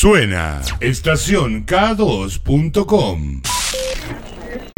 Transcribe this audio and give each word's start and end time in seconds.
Suena 0.00 0.62
estación 0.80 1.66
K2.com. 1.66 3.42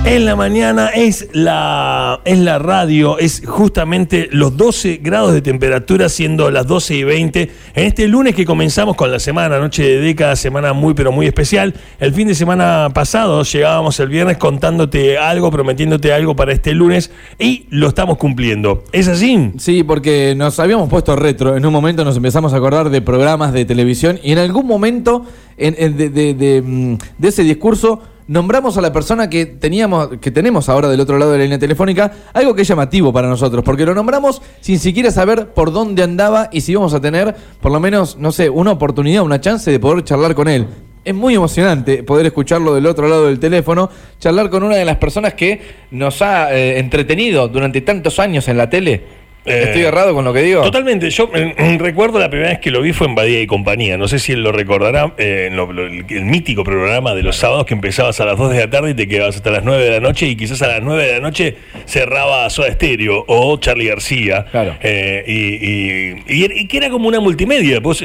En 0.04 0.24
la 0.24 0.34
mañana 0.34 0.88
es 0.88 1.28
la, 1.32 2.20
es 2.24 2.36
la 2.36 2.58
radio, 2.58 3.18
es 3.18 3.40
justamente 3.46 4.28
los 4.32 4.56
12 4.56 4.96
grados 4.96 5.32
de 5.32 5.40
temperatura, 5.42 6.08
siendo 6.08 6.50
las 6.50 6.66
12 6.66 6.96
y 6.96 7.04
20. 7.04 7.50
En 7.76 7.86
este 7.86 8.08
lunes 8.08 8.34
que 8.34 8.44
comenzamos 8.44 8.96
con 8.96 9.12
la 9.12 9.20
semana, 9.20 9.60
noche 9.60 9.84
de 9.84 10.00
década, 10.00 10.34
semana 10.34 10.72
muy 10.72 10.94
pero 10.94 11.12
muy 11.12 11.26
especial. 11.26 11.74
El 12.00 12.12
fin 12.12 12.26
de 12.26 12.34
semana 12.34 12.88
pasado 12.92 13.44
llegábamos 13.44 14.00
el 14.00 14.08
viernes 14.08 14.38
contándote 14.38 15.18
algo, 15.18 15.52
prometiéndote 15.52 16.12
algo 16.12 16.34
para 16.34 16.52
este 16.52 16.74
lunes 16.74 17.12
y 17.38 17.66
lo 17.70 17.86
estamos 17.86 18.18
cumpliendo. 18.18 18.82
¿Es 18.90 19.06
así? 19.06 19.52
Sí, 19.58 19.84
porque 19.84 20.34
nos 20.36 20.58
habíamos 20.58 20.88
puesto 20.88 21.14
retro. 21.14 21.56
En 21.56 21.64
un 21.64 21.72
momento 21.72 22.04
nos 22.04 22.16
empezamos 22.16 22.52
a 22.52 22.56
acordar 22.56 22.90
de 22.90 23.02
programas 23.02 23.52
de 23.52 23.64
televisión 23.64 24.18
y 24.20 24.32
en 24.32 24.38
algún 24.38 24.66
momento 24.66 25.24
mm, 25.56 26.94
de 27.18 27.28
ese 27.28 27.44
discurso 27.44 28.02
nombramos 28.26 28.76
a 28.76 28.80
la 28.80 28.92
persona 28.92 29.28
que 29.28 29.46
teníamos, 29.46 30.08
que 30.20 30.30
tenemos 30.30 30.68
ahora 30.68 30.88
del 30.88 31.00
otro 31.00 31.18
lado 31.18 31.32
de 31.32 31.38
la 31.38 31.44
línea 31.44 31.58
telefónica, 31.58 32.12
algo 32.32 32.54
que 32.54 32.62
es 32.62 32.68
llamativo 32.68 33.12
para 33.12 33.28
nosotros, 33.28 33.64
porque 33.64 33.84
lo 33.84 33.94
nombramos 33.94 34.42
sin 34.60 34.78
siquiera 34.78 35.10
saber 35.10 35.48
por 35.48 35.72
dónde 35.72 36.02
andaba 36.02 36.48
y 36.52 36.60
si 36.60 36.72
íbamos 36.72 36.94
a 36.94 37.00
tener, 37.00 37.34
por 37.60 37.72
lo 37.72 37.80
menos, 37.80 38.16
no 38.18 38.32
sé, 38.32 38.48
una 38.50 38.72
oportunidad, 38.72 39.22
una 39.22 39.40
chance 39.40 39.70
de 39.70 39.80
poder 39.80 40.04
charlar 40.04 40.34
con 40.34 40.48
él. 40.48 40.66
Es 41.04 41.14
muy 41.14 41.34
emocionante 41.34 42.04
poder 42.04 42.26
escucharlo 42.26 42.74
del 42.74 42.86
otro 42.86 43.08
lado 43.08 43.26
del 43.26 43.40
teléfono, 43.40 43.90
charlar 44.20 44.50
con 44.50 44.62
una 44.62 44.76
de 44.76 44.84
las 44.84 44.98
personas 44.98 45.34
que 45.34 45.60
nos 45.90 46.22
ha 46.22 46.54
eh, 46.54 46.78
entretenido 46.78 47.48
durante 47.48 47.80
tantos 47.80 48.20
años 48.20 48.46
en 48.46 48.56
la 48.56 48.70
tele. 48.70 49.21
Eh, 49.44 49.62
¿Estoy 49.66 49.82
errado 49.82 50.14
con 50.14 50.24
lo 50.24 50.32
que 50.32 50.40
digo? 50.42 50.62
Totalmente. 50.62 51.10
Yo 51.10 51.28
eh, 51.34 51.76
recuerdo 51.80 52.18
la 52.20 52.30
primera 52.30 52.50
vez 52.50 52.60
que 52.60 52.70
lo 52.70 52.80
vi 52.80 52.92
fue 52.92 53.08
en 53.08 53.14
Badía 53.16 53.40
y 53.40 53.46
Compañía. 53.46 53.96
No 53.98 54.06
sé 54.06 54.18
si 54.20 54.32
él 54.32 54.42
lo 54.42 54.52
recordará. 54.52 55.14
eh, 55.18 55.46
en 55.50 55.56
lo- 55.56 55.72
lo- 55.72 55.86
el, 55.86 56.04
el 56.08 56.24
mítico 56.24 56.62
programa 56.62 57.14
de 57.14 57.22
los 57.24 57.36
sábados 57.36 57.66
que 57.66 57.74
empezabas 57.74 58.20
a 58.20 58.24
las 58.24 58.38
2 58.38 58.52
de 58.52 58.58
la 58.60 58.70
tarde 58.70 58.90
y 58.90 58.94
te 58.94 59.08
quedabas 59.08 59.34
hasta 59.36 59.50
las 59.50 59.64
9 59.64 59.82
de 59.82 59.90
la 59.90 60.00
noche 60.00 60.26
y 60.28 60.36
quizás 60.36 60.62
a 60.62 60.68
las 60.68 60.82
9 60.82 61.04
de 61.06 61.12
la 61.14 61.20
noche 61.20 61.56
cerraba 61.86 62.48
Soda 62.50 62.70
Stereo 62.72 63.24
o 63.26 63.56
Charlie 63.58 63.86
García. 63.88 64.46
Claro. 64.50 64.76
Eh, 64.80 65.24
y, 65.26 66.32
y- 66.32 66.40
y 66.40 66.44
era- 66.44 66.54
y 66.54 66.66
que 66.68 66.76
era 66.76 66.90
como 66.90 67.08
una 67.08 67.18
multimedia. 67.20 67.80
Vos, 67.80 68.04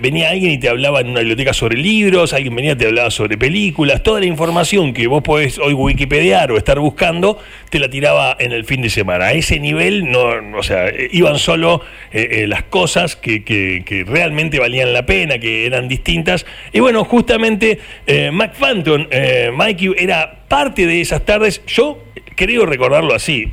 venía 0.00 0.30
alguien 0.30 0.52
y 0.52 0.58
te 0.58 0.68
hablaba 0.68 1.00
en 1.00 1.08
una 1.10 1.20
biblioteca 1.20 1.52
sobre 1.52 1.76
libros, 1.76 2.32
alguien 2.32 2.54
venía 2.54 2.72
y 2.72 2.76
te 2.76 2.86
hablaba 2.86 3.10
sobre 3.10 3.38
películas. 3.38 4.02
Toda 4.02 4.20
la 4.20 4.26
información 4.26 4.92
que 4.92 5.06
vos 5.06 5.22
podés 5.22 5.58
hoy 5.58 5.72
wikipediar 5.72 6.50
o 6.52 6.56
estar 6.56 6.78
buscando, 6.78 7.38
te 7.70 7.78
la 7.78 7.88
tiraba 7.88 8.36
en 8.38 8.52
el 8.52 8.64
fin 8.64 8.82
de 8.82 8.90
semana. 8.90 9.26
A 9.26 9.32
ese 9.32 9.58
nivel, 9.60 10.10
no, 10.10 10.15
no, 10.42 10.58
o 10.58 10.62
sea, 10.62 10.86
iban 11.10 11.38
solo 11.38 11.82
eh, 12.12 12.28
eh, 12.42 12.46
las 12.46 12.62
cosas 12.64 13.16
que, 13.16 13.44
que- 13.44 13.82
que 13.84 14.04
realmente 14.04 14.58
valían 14.58 14.92
la 14.92 15.04
pena, 15.06 15.38
que 15.38 15.66
eran 15.66 15.88
distintas. 15.88 16.46
Y 16.72 16.80
bueno, 16.80 17.04
justamente 17.04 17.78
eh, 18.06 18.30
Mac 18.32 18.54
Phantom, 18.58 19.06
Mikey, 19.54 19.94
era 19.98 20.40
parte 20.48 20.86
de 20.86 21.00
esas 21.00 21.24
tardes. 21.24 21.64
Yo 21.66 22.02
creo 22.34 22.66
recordarlo 22.66 23.14
así. 23.14 23.52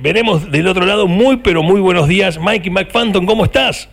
Veremos 0.00 0.50
del 0.50 0.66
otro 0.66 0.84
lado 0.86 1.06
muy, 1.06 1.38
pero 1.38 1.62
muy 1.62 1.80
buenos 1.80 2.08
días. 2.08 2.38
Mikey 2.38 2.70
McPhantom, 2.70 3.26
¿cómo 3.26 3.44
estás? 3.44 3.88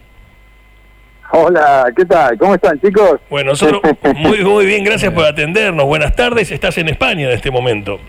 Hola, 1.32 1.86
¿qué 1.96 2.06
tal? 2.06 2.36
¿Cómo 2.40 2.56
están, 2.56 2.80
chicos? 2.82 3.20
Bueno, 3.30 3.52
nosotros 3.52 3.82
muy, 4.16 4.40
muy 4.44 4.66
bien, 4.66 4.84
gracias 4.84 5.14
por 5.14 5.26
atendernos. 5.26 5.86
Buenas 5.86 6.16
tardes, 6.16 6.50
estás 6.52 6.78
en 6.80 6.90
España 6.90 7.28
en 7.28 7.32
este 7.36 7.52
momento. 7.52 8.00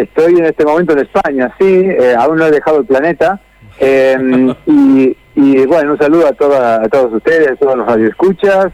Estoy 0.00 0.38
en 0.38 0.46
este 0.46 0.64
momento 0.64 0.92
en 0.92 1.00
España, 1.00 1.54
sí, 1.58 1.64
eh, 1.66 2.14
aún 2.18 2.36
no 2.38 2.46
he 2.46 2.50
dejado 2.50 2.78
el 2.80 2.86
planeta. 2.86 3.40
eh, 3.78 4.16
y, 4.66 5.16
y, 5.36 5.66
bueno, 5.66 5.92
un 5.92 5.98
saludo 5.98 6.26
a, 6.28 6.32
toda, 6.32 6.82
a 6.84 6.88
todos 6.88 7.12
ustedes, 7.12 7.48
a 7.50 7.56
todos 7.56 7.76
los 7.76 7.86
radioescuchas, 7.86 8.68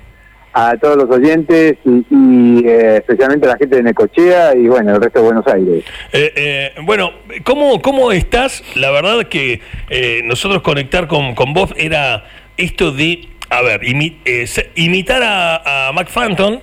a 0.52 0.76
todos 0.78 0.96
los 0.96 1.08
oyentes 1.10 1.76
y, 1.84 2.04
y, 2.10 2.66
eh, 2.66 2.96
especialmente 2.96 3.46
a 3.46 3.50
la 3.50 3.56
gente 3.56 3.76
de 3.76 3.82
Necochea 3.84 4.54
y 4.56 4.66
bueno, 4.66 4.94
el 4.96 5.00
resto 5.00 5.20
de 5.20 5.24
Buenos 5.26 5.46
Aires. 5.46 5.84
Eh, 6.12 6.32
eh, 6.36 6.72
bueno, 6.82 7.12
¿cómo, 7.44 7.80
¿cómo 7.80 8.10
estás? 8.12 8.62
La 8.74 8.90
verdad 8.90 9.24
que 9.28 9.60
eh, 9.90 10.22
nosotros 10.24 10.62
conectar 10.62 11.06
con, 11.06 11.34
con 11.34 11.52
vos 11.54 11.72
era 11.76 12.24
esto 12.56 12.90
de, 12.92 13.28
a 13.48 13.62
ver, 13.62 13.82
imi- 13.82 14.16
eh, 14.24 14.44
imitar 14.74 15.22
a, 15.22 15.88
a 15.88 15.92
Mac 15.92 16.08
Phantom. 16.08 16.58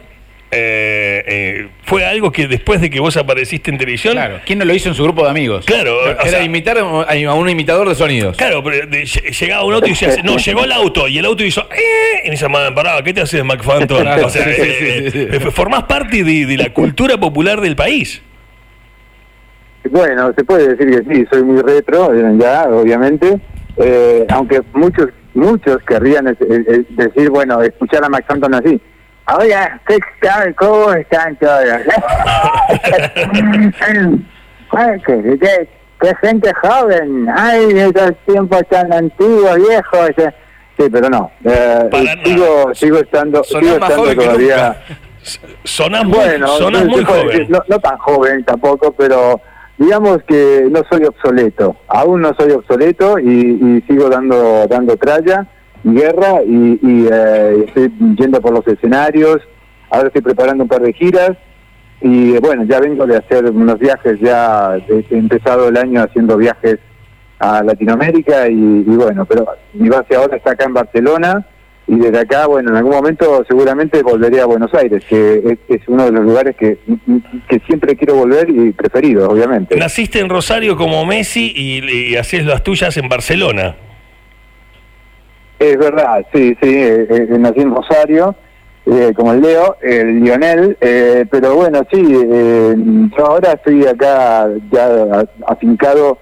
Eh, 0.50 1.24
eh, 1.28 1.68
fue 1.84 2.06
algo 2.06 2.32
que 2.32 2.48
después 2.48 2.80
de 2.80 2.90
que 2.90 3.00
vos 3.02 3.18
apareciste 3.18 3.70
en 3.70 3.78
televisión, 3.78 4.14
Claro. 4.14 4.40
¿Quién 4.46 4.60
no 4.60 4.66
lo 4.66 4.74
hizo 4.74 4.88
en 4.90 4.96
su 4.96 5.04
grupo 5.04 5.24
de 5.26 5.30
amigos? 5.32 5.66
Claro, 5.66 5.98
o 5.98 6.08
Era 6.08 6.26
sea- 6.26 6.44
imitar 6.44 6.78
a 6.78 6.82
a 6.82 7.34
un 7.34 7.50
imitador 7.50 7.88
de 7.90 7.96
sonidos. 7.96 8.38
Claro, 8.38 8.64
pero 8.64 8.88
de- 8.88 9.04
lle- 9.04 9.38
llegaba 9.38 9.64
un 9.66 9.74
auto 9.74 9.88
y 9.88 9.90
decía, 9.90 10.10
no, 10.24 10.38
llegó 10.38 10.64
el 10.64 10.72
auto, 10.72 11.08
y 11.08 11.18
el 11.18 11.26
auto 11.26 11.44
hizo, 11.44 11.62
¡eh! 11.72 12.22
Y 12.24 12.28
me 12.28 12.32
dice, 12.32 12.48
"Man, 12.48 12.74
pará, 12.74 13.02
¿qué 13.04 13.14
te 13.14 13.22
haces, 13.22 13.44
Mac 13.44 13.62
Phantom? 13.64 13.98
Claro, 14.02 14.28
o 14.28 14.30
sea, 14.30 14.44
sí, 14.46 14.52
sí, 14.54 14.62
eh, 14.62 15.10
sí, 15.12 15.12
sí. 15.12 15.28
eh, 15.32 15.52
formás 15.52 15.84
parte 15.84 16.24
de, 16.24 16.46
de 16.46 16.58
la 16.58 16.74
cultura 16.74 17.18
popular 17.18 17.60
del 17.60 17.76
país. 17.76 18.22
Bueno, 19.90 20.34
se 20.38 20.44
puede 20.44 20.76
decir 20.76 21.04
que 21.06 21.14
sí, 21.16 21.26
soy 21.32 21.44
muy 21.44 21.62
retro, 21.62 22.14
eh, 22.14 22.36
ya, 22.40 22.68
obviamente, 22.70 23.38
eh, 23.78 24.26
aunque 24.30 24.62
muchos 24.74 25.08
muchos 25.34 25.78
querrían 25.88 26.28
es- 26.28 26.42
es- 26.42 26.68
es 26.68 26.96
decir, 26.98 27.30
bueno, 27.30 27.62
escuchar 27.62 28.04
a 28.04 28.10
Max 28.10 28.26
Anton 28.28 28.56
así. 28.56 28.82
Hola, 29.30 29.80
¿qué 29.88 29.98
tal? 30.22 30.56
¿Cómo 30.56 30.94
están 30.94 31.36
todos? 31.38 31.64
Qué, 35.06 35.38
qué- 35.40 35.68
gente 36.22 36.52
joven, 36.62 37.28
ay, 37.36 37.66
esos 37.72 38.12
tiempos 38.26 38.62
tan 38.70 38.94
antiguos, 38.94 39.56
viejos. 39.56 40.10
eh. 40.18 40.32
Sí, 40.78 40.86
pero 40.92 41.10
no, 41.10 41.32
eh, 41.44 41.90
sigo, 42.24 42.74
sigo 42.76 42.98
estando, 43.00 43.44
Sonás 43.44 43.74
sigo 43.74 43.86
estando 43.88 44.16
todavía... 44.24 44.82
Sonás 45.64 46.06
muy, 46.06 46.18
Bueno, 46.20 46.48
sonás 46.50 46.86
no, 46.86 46.92
muy 46.92 47.04
joven. 47.04 47.48
no, 47.50 47.60
no 47.68 47.80
tan 47.80 47.98
joven 47.98 48.44
tampoco, 48.46 48.92
pero 48.94 49.42
digamos 49.78 50.20
que 50.28 50.68
no 50.70 50.82
soy 50.90 51.04
obsoleto. 51.06 51.76
Aún 51.88 52.22
no 52.22 52.34
soy 52.40 52.52
obsoleto 52.52 53.18
y, 53.20 53.28
y 53.28 53.82
sigo 53.88 54.08
dando 54.10 54.68
dando 54.68 54.96
tralla 54.98 55.46
guerra 55.94 56.42
y, 56.46 56.80
y, 56.82 57.08
eh, 57.12 57.66
estoy 57.68 57.92
yendo 58.18 58.42
por 58.42 58.54
los 58.54 58.68
escenarios. 58.68 59.40
Ahora 59.90 60.08
estoy 60.08 60.22
preparando 60.22 60.64
un 60.64 60.70
par 60.70 60.82
de 60.82 60.94
giras 60.94 61.38
y 62.02 62.38
bueno, 62.40 62.64
ya 62.66 62.80
vengo 62.80 63.06
de 63.06 63.18
hacer 63.18 63.46
unos 63.46 63.80
viajes, 63.80 64.20
ya 64.20 64.78
he 64.88 65.18
empezado 65.18 65.70
el 65.70 65.78
año 65.78 66.04
haciendo 66.04 66.38
viajes 66.38 66.78
a 67.40 67.64
Latinoamérica 67.64 68.48
y, 68.50 68.84
bueno, 68.84 69.26
pero 69.26 69.48
mi 69.74 69.90
base 69.90 70.16
ahora 70.16 70.38
está 70.38 70.52
acá 70.52 70.66
en 70.66 70.74
Barcelona 70.74 71.46
y 71.88 71.96
desde 71.96 72.20
acá, 72.20 72.48
bueno, 72.48 72.70
en 72.70 72.76
algún 72.76 72.92
momento 72.92 73.46
seguramente 73.48 74.04
volveré 74.04 74.42
a 74.42 74.46
Buenos 74.46 74.74
Aires, 74.74 75.04
que 75.08 75.58
es, 75.70 75.82
uno 75.88 76.06
de 76.06 76.12
los 76.12 76.26
lugares 76.26 76.56
que, 76.56 76.78
que 77.48 77.60
siempre 77.66 77.96
quiero 77.96 78.16
volver 78.16 78.50
y 78.50 78.72
preferido, 78.74 79.30
obviamente. 79.30 79.76
Naciste 79.78 80.20
en 80.20 80.30
Rosario 80.30 80.76
como 80.76 81.06
Messi 81.06 81.54
y, 81.56 82.12
y 82.12 82.16
hacés 82.18 82.46
las 82.46 82.62
tuyas 82.64 82.98
en 82.98 83.08
Barcelona. 83.08 83.76
Es 85.60 85.78
verdad, 85.78 86.24
sí, 86.34 86.56
sí, 86.62 86.70
eh, 86.76 87.08
eh, 87.10 87.28
nací 87.40 87.62
en 87.62 87.74
Rosario, 87.74 88.36
eh, 88.86 89.12
como 89.16 89.34
el 89.34 89.42
Leo, 89.42 89.76
el 89.82 90.20
Lionel, 90.22 90.78
eh, 90.80 91.26
pero 91.32 91.56
bueno, 91.56 91.82
sí, 91.92 92.00
eh, 92.16 92.76
yo 93.18 93.26
ahora 93.26 93.54
estoy 93.54 93.86
acá 93.88 94.48
ya 94.72 95.26
afincado, 95.48 96.20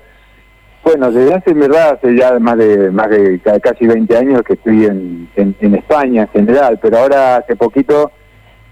bueno, 0.84 1.12
desde 1.12 1.34
hace, 1.34 1.54
verdad, 1.54 1.98
hace 2.00 2.16
ya 2.16 2.40
más 2.40 2.58
de 2.58 2.92
más 2.92 3.10
de 3.10 3.40
ca- 3.44 3.60
casi 3.60 3.86
20 3.88 4.16
años 4.18 4.42
que 4.44 4.54
estoy 4.54 4.86
en, 4.86 5.28
en, 5.36 5.56
en 5.60 5.76
España 5.76 6.22
en 6.24 6.28
general, 6.30 6.80
pero 6.82 7.00
ahora 7.00 7.38
hace 7.38 7.56
poquito 7.58 8.12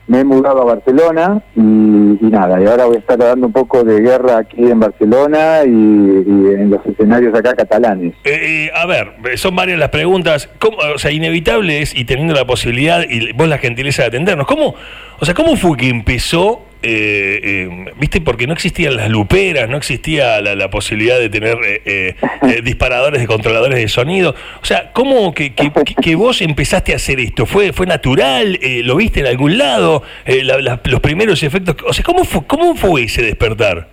me 0.08 0.20
he 0.20 0.24
mudado 0.24 0.62
a 0.62 0.66
Barcelona 0.66 1.42
y, 1.56 1.62
nada, 1.62 2.62
y 2.62 2.66
ahora 2.66 2.86
voy 2.86 2.98
a 2.98 3.00
estar 3.00 3.18
dando 3.18 3.48
un 3.48 3.54
poco 3.54 3.84
de 3.84 4.02
guerra 4.02 4.40
aquí 4.40 4.66
en 4.66 4.80
Barcelona 4.80 5.64
y, 5.66 5.70
en 5.70 6.70
los 6.70 6.86
escenarios 6.86 7.34
acá 7.34 7.54
catalanes. 7.54 8.14
Eh, 8.24 8.68
eh, 8.68 8.72
a 8.76 8.86
ver, 8.86 9.38
son 9.38 9.56
varias 9.56 9.80
las 9.80 9.90
preguntas. 9.90 10.50
¿Cómo, 10.60 10.78
o 10.78 10.98
sea, 10.98 11.12
inevitable 11.12 11.82
es, 11.82 11.96
y 11.96 12.06
teniendo 12.06 12.34
la 12.34 12.46
posibilidad, 12.46 13.04
y 13.10 13.32
vos 13.34 13.48
la 13.48 13.58
gentileza 13.58 14.04
de 14.04 14.10
atendernos, 14.10 14.48
¿cómo, 14.48 14.76
o 15.20 15.26
sea, 15.26 15.34
¿cómo 15.34 15.56
fue 15.56 15.78
que 15.78 15.90
empezó? 15.90 16.62
Eh, 16.84 17.40
eh, 17.44 17.86
¿Viste? 17.98 18.22
Porque 18.22 18.46
no 18.46 18.54
existían 18.54 18.96
las 18.96 19.10
luperas, 19.10 19.70
no 19.70 19.78
existía 19.78 20.42
la, 20.42 20.70
posibilidad 20.70 21.18
de 21.20 21.30
tener 21.30 21.58
eh, 21.64 21.82
eh, 21.86 22.16
eh, 22.44 22.62
disparadores 22.64 23.22
de 23.22 23.28
controladores 23.28 23.78
de 23.78 23.88
sonido. 23.88 24.36
O 24.62 24.66
sea, 24.66 24.92
¿cómo 24.94 25.34
que, 25.34 25.54
que- 25.56 26.16
vos 26.16 26.42
empezaste 26.42 26.94
a 26.94 26.98
hacer 26.98 27.20
esto? 27.20 27.46
¿Fue, 27.46 27.74
fue 27.74 27.86
natural? 27.86 28.60
¿Lo 28.84 28.96
viste 28.98 29.22
en 29.22 29.28
algún 29.28 29.58
lado? 29.58 30.04
La- 30.26 30.80
¿Los 30.84 31.00
primeros 31.00 31.42
efectos? 31.44 31.76
O 31.88 31.94
sea, 31.94 32.04
¿cómo 32.04 32.24
fue, 32.24 32.46
¿cómo 32.46 32.76
fue 32.76 33.04
ese 33.04 33.22
despertar? 33.22 33.88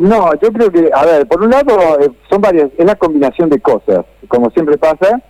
No, 0.00 0.32
yo 0.40 0.50
creo 0.52 0.72
que, 0.72 0.88
a 0.94 1.04
ver, 1.04 1.26
por 1.26 1.42
un 1.42 1.50
lado 1.50 1.78
son 2.30 2.40
varias, 2.40 2.70
es 2.78 2.84
la 2.86 2.94
combinación 2.94 3.50
de 3.50 3.60
cosas, 3.60 4.06
como 4.26 4.50
siempre 4.50 4.78
pasa 4.78 5.20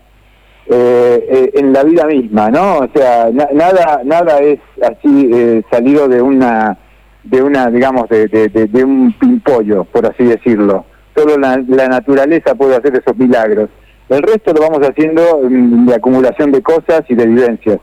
eh, 0.67 1.26
eh, 1.29 1.50
en 1.55 1.73
la 1.73 1.82
vida 1.82 2.06
misma, 2.06 2.49
¿no? 2.50 2.79
O 2.79 2.88
sea, 2.94 3.31
na- 3.32 3.49
nada, 3.53 4.00
nada 4.05 4.38
es 4.38 4.61
así 4.81 5.29
eh, 5.32 5.62
salido 5.70 6.06
de 6.06 6.23
una, 6.23 6.79
de 7.25 7.43
una, 7.43 7.69
digamos, 7.69 8.09
de, 8.09 8.69
un 8.85 9.12
pimpollo, 9.19 9.85
por 9.85 10.06
así 10.06 10.25
decirlo. 10.25 10.85
Solo 11.17 11.37
la, 11.37 11.56
naturaleza 11.88 12.55
puede 12.55 12.76
hacer 12.76 12.94
esos 12.97 13.17
milagros. 13.17 13.70
El 14.09 14.23
resto 14.23 14.53
lo 14.53 14.61
vamos 14.61 14.88
haciendo 14.88 15.41
mm, 15.43 15.87
de 15.87 15.94
acumulación 15.94 16.53
de 16.53 16.62
cosas 16.62 17.03
y 17.08 17.15
de 17.17 17.26
vivencias. 17.26 17.79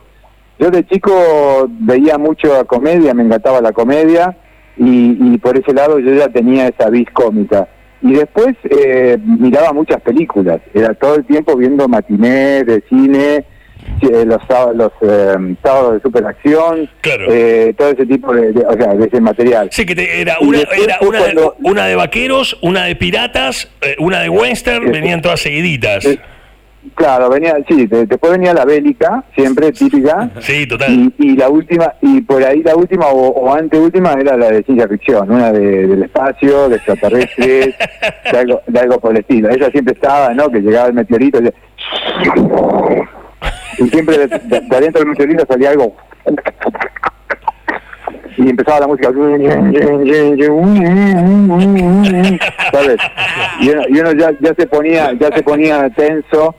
Yo 0.58 0.70
de 0.70 0.86
chico 0.86 1.12
veía 1.68 2.16
mucho 2.18 2.66
comedia, 2.66 3.14
me 3.14 3.22
encantaba 3.22 3.60
la 3.60 3.72
comedia 3.72 4.36
y 4.76 5.36
por 5.38 5.58
ese 5.58 5.74
lado 5.74 5.98
yo 5.98 6.14
ya 6.14 6.28
tenía 6.28 6.68
esa 6.68 6.88
vis 6.88 7.10
cómica. 7.12 7.68
Y 8.02 8.12
después 8.14 8.54
eh, 8.64 9.18
miraba 9.24 9.72
muchas 9.72 10.00
películas, 10.00 10.60
era 10.74 10.94
todo 10.94 11.16
el 11.16 11.24
tiempo 11.26 11.54
viendo 11.56 11.86
matinés 11.86 12.64
de 12.66 12.82
cine, 12.88 13.44
eh, 14.02 14.24
los, 14.26 14.38
sábados, 14.48 14.76
los 14.76 14.92
eh, 15.02 15.56
sábados 15.62 15.94
de 15.94 16.00
superacción, 16.00 16.88
Claro. 17.02 17.26
eh, 17.30 17.74
todo 17.76 17.90
ese 17.90 18.06
tipo 18.06 18.32
de, 18.34 18.52
de- 18.52 18.64
o 18.64 18.72
sea, 18.72 18.94
de 18.94 19.06
ese 19.06 19.20
material. 19.20 19.68
Sí, 19.72 19.84
que 19.84 19.94
te- 19.94 20.20
era, 20.22 20.36
una, 20.40 20.58
era 20.60 20.98
una, 21.02 21.24
de, 21.24 21.50
una 21.62 21.86
de 21.86 21.96
vaqueros, 21.96 22.58
una 22.62 22.84
de 22.84 22.96
piratas, 22.96 23.70
eh, 23.82 23.96
una 23.98 24.20
de 24.20 24.28
western, 24.30 24.84
Sí. 24.86 24.90
venían 24.92 25.20
todas 25.22 25.40
seguiditas. 25.40 26.04
Eh, 26.06 26.18
Claro, 26.94 27.28
venía, 27.28 27.54
sí, 27.68 27.86
de- 27.86 28.06
después 28.06 28.32
venía 28.32 28.54
la 28.54 28.64
bélica, 28.64 29.22
siempre 29.34 29.70
típica, 29.72 30.30
Sí, 30.40 30.66
total. 30.66 30.90
y, 30.90 31.14
y 31.18 31.36
la 31.36 31.48
última, 31.48 31.92
y 32.00 32.20
por 32.22 32.42
ahí 32.42 32.62
la 32.62 32.74
última 32.74 33.06
o, 33.08 33.28
o 33.28 33.54
anteúltima 33.54 34.14
era 34.18 34.36
la 34.36 34.50
de 34.50 34.62
ciencia 34.62 34.88
ficción, 34.88 35.30
una 35.30 35.52
de, 35.52 35.86
del 35.86 36.02
espacio, 36.04 36.68
de 36.70 36.76
extraterrestres, 36.76 37.74
de 38.32 38.38
algo, 38.38 38.60
de 38.66 38.80
algo 38.80 38.98
por 38.98 39.12
el 39.12 39.18
estilo. 39.18 39.50
Esa 39.50 39.70
siempre 39.70 39.94
estaba, 39.94 40.32
¿no? 40.34 40.48
Que 40.50 40.60
llegaba 40.60 40.88
el 40.88 40.94
meteorito 40.94 41.38
y, 41.42 41.48
y 43.84 43.88
siempre 43.88 44.18
de, 44.18 44.26
de- 44.28 44.60
de 44.60 44.76
adentro 44.76 45.00
del 45.00 45.08
meteorito 45.10 45.44
salía 45.48 45.70
algo. 45.70 45.94
Y 48.36 48.48
empezaba 48.48 48.80
la 48.80 48.86
música. 48.86 49.10
¿Sabes? 52.72 52.96
Y 53.60 53.68
uno, 53.70 53.82
y 53.88 54.00
uno 54.00 54.12
ya, 54.12 54.30
ya 54.40 54.54
se 54.54 54.66
ponía, 54.66 55.12
ya 55.12 55.28
se 55.34 55.42
ponía 55.42 55.88
tenso. 55.90 56.54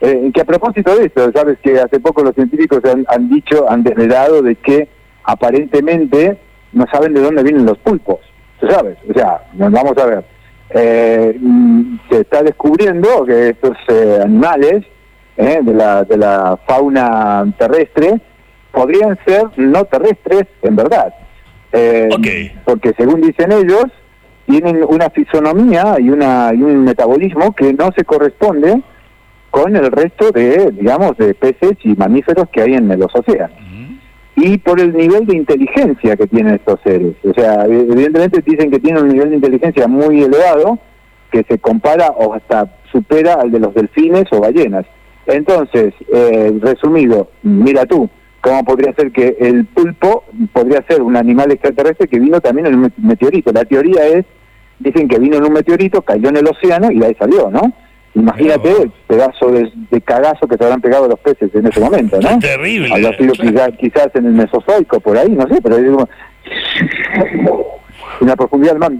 Eh, 0.00 0.30
que 0.32 0.40
a 0.40 0.44
propósito 0.44 0.94
de 0.96 1.06
esto, 1.06 1.30
sabes 1.32 1.58
que 1.60 1.80
hace 1.80 1.98
poco 1.98 2.22
los 2.22 2.34
científicos 2.34 2.80
han, 2.84 3.04
han 3.08 3.28
dicho, 3.28 3.68
han 3.68 3.82
desvelado 3.82 4.42
de 4.42 4.54
que 4.54 4.88
aparentemente 5.24 6.38
no 6.72 6.84
saben 6.92 7.14
de 7.14 7.20
dónde 7.20 7.42
vienen 7.42 7.66
los 7.66 7.78
pulpos, 7.78 8.20
¿tú 8.60 8.68
sabes? 8.68 8.96
O 9.08 9.12
sea, 9.12 9.42
nos 9.54 9.72
vamos 9.72 9.96
a 9.98 10.06
ver. 10.06 10.24
Eh, 10.70 11.36
mm, 11.40 11.98
se 12.10 12.20
está 12.20 12.42
descubriendo 12.42 13.24
que 13.24 13.50
estos 13.50 13.76
eh, 13.88 14.20
animales 14.22 14.84
eh, 15.36 15.60
de, 15.62 15.74
la, 15.74 16.04
de 16.04 16.16
la 16.16 16.58
fauna 16.66 17.46
terrestre 17.58 18.20
podrían 18.70 19.18
ser 19.26 19.44
no 19.56 19.84
terrestres 19.84 20.44
en 20.62 20.76
verdad. 20.76 21.12
Eh, 21.72 22.08
Ok. 22.12 22.26
Porque 22.64 22.92
según 22.96 23.20
dicen 23.20 23.52
ellos, 23.52 23.86
tienen 24.46 24.84
una 24.88 25.10
fisonomía 25.10 25.96
y, 25.98 26.10
una, 26.10 26.50
y 26.54 26.62
un 26.62 26.84
metabolismo 26.84 27.54
que 27.54 27.72
no 27.72 27.90
se 27.96 28.04
corresponde 28.04 28.82
con 29.50 29.74
el 29.76 29.90
resto 29.90 30.30
de, 30.30 30.70
digamos, 30.72 31.16
de 31.16 31.34
peces 31.34 31.72
y 31.84 31.94
mamíferos 31.94 32.48
que 32.50 32.62
hay 32.62 32.74
en 32.74 32.88
los 32.88 33.14
océanos. 33.14 33.56
Y 34.36 34.58
por 34.58 34.80
el 34.80 34.92
nivel 34.96 35.26
de 35.26 35.36
inteligencia 35.36 36.14
que 36.16 36.26
tienen 36.28 36.54
estos 36.54 36.78
seres. 36.84 37.14
O 37.24 37.34
sea, 37.34 37.64
evidentemente 37.64 38.40
dicen 38.46 38.70
que 38.70 38.78
tienen 38.78 39.02
un 39.02 39.08
nivel 39.08 39.30
de 39.30 39.36
inteligencia 39.36 39.88
muy 39.88 40.22
elevado 40.22 40.78
que 41.32 41.44
se 41.48 41.58
compara 41.58 42.10
o 42.10 42.34
hasta 42.34 42.72
supera 42.92 43.34
al 43.34 43.50
de 43.50 43.58
los 43.58 43.74
delfines 43.74 44.24
o 44.30 44.40
ballenas. 44.40 44.86
Entonces, 45.26 45.92
eh, 46.14 46.56
resumido, 46.60 47.28
mira 47.42 47.84
tú, 47.84 48.08
¿cómo 48.40 48.64
podría 48.64 48.94
ser 48.94 49.10
que 49.10 49.36
el 49.40 49.66
pulpo 49.66 50.24
podría 50.52 50.82
ser 50.88 51.02
un 51.02 51.16
animal 51.16 51.50
extraterrestre 51.50 52.06
que 52.06 52.20
vino 52.20 52.40
también 52.40 52.66
en 52.68 52.76
un 52.76 52.84
met- 52.84 52.96
meteorito? 52.96 53.52
La 53.52 53.64
teoría 53.64 54.06
es, 54.06 54.24
dicen 54.78 55.08
que 55.08 55.18
vino 55.18 55.36
en 55.36 55.44
un 55.44 55.52
meteorito, 55.52 56.00
cayó 56.02 56.28
en 56.28 56.36
el 56.36 56.46
océano 56.46 56.90
y 56.92 56.98
de 57.00 57.06
ahí 57.06 57.16
salió, 57.18 57.50
¿no? 57.50 57.72
Imagínate 58.14 58.70
el 58.82 58.90
pedazo 59.06 59.50
de, 59.52 59.70
de 59.90 60.00
cagazo 60.00 60.48
que 60.48 60.56
se 60.56 60.64
habrán 60.64 60.80
pegado 60.80 61.06
los 61.08 61.18
peces 61.20 61.54
en 61.54 61.66
ese 61.66 61.78
momento, 61.80 62.18
¿no? 62.20 62.38
Terrible. 62.38 62.92
Habrá 62.92 63.16
sido 63.16 63.32
quizá- 63.34 63.70
quizás 63.76 64.08
en 64.14 64.26
el 64.26 64.32
Mesozoico, 64.32 64.98
por 65.00 65.16
ahí, 65.16 65.28
no 65.30 65.46
sé, 65.48 65.60
pero 65.62 65.76
es 65.76 65.84
como... 65.90 66.08
Una 68.20 68.34
profundidad 68.34 68.72
del 68.72 68.80
mar. 68.80 68.92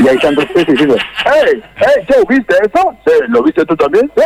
Y 0.00 0.08
hay 0.08 0.18
tantos 0.18 0.44
peces 0.46 0.66
diciendo. 0.66 0.96
¡Hey! 1.24 1.62
Joe, 2.08 2.24
¿viste 2.28 2.54
eso? 2.62 2.94
Sí, 3.06 3.12
¿lo 3.28 3.42
viste 3.42 3.64
tú 3.64 3.76
también? 3.76 4.10
Sí. 4.16 4.22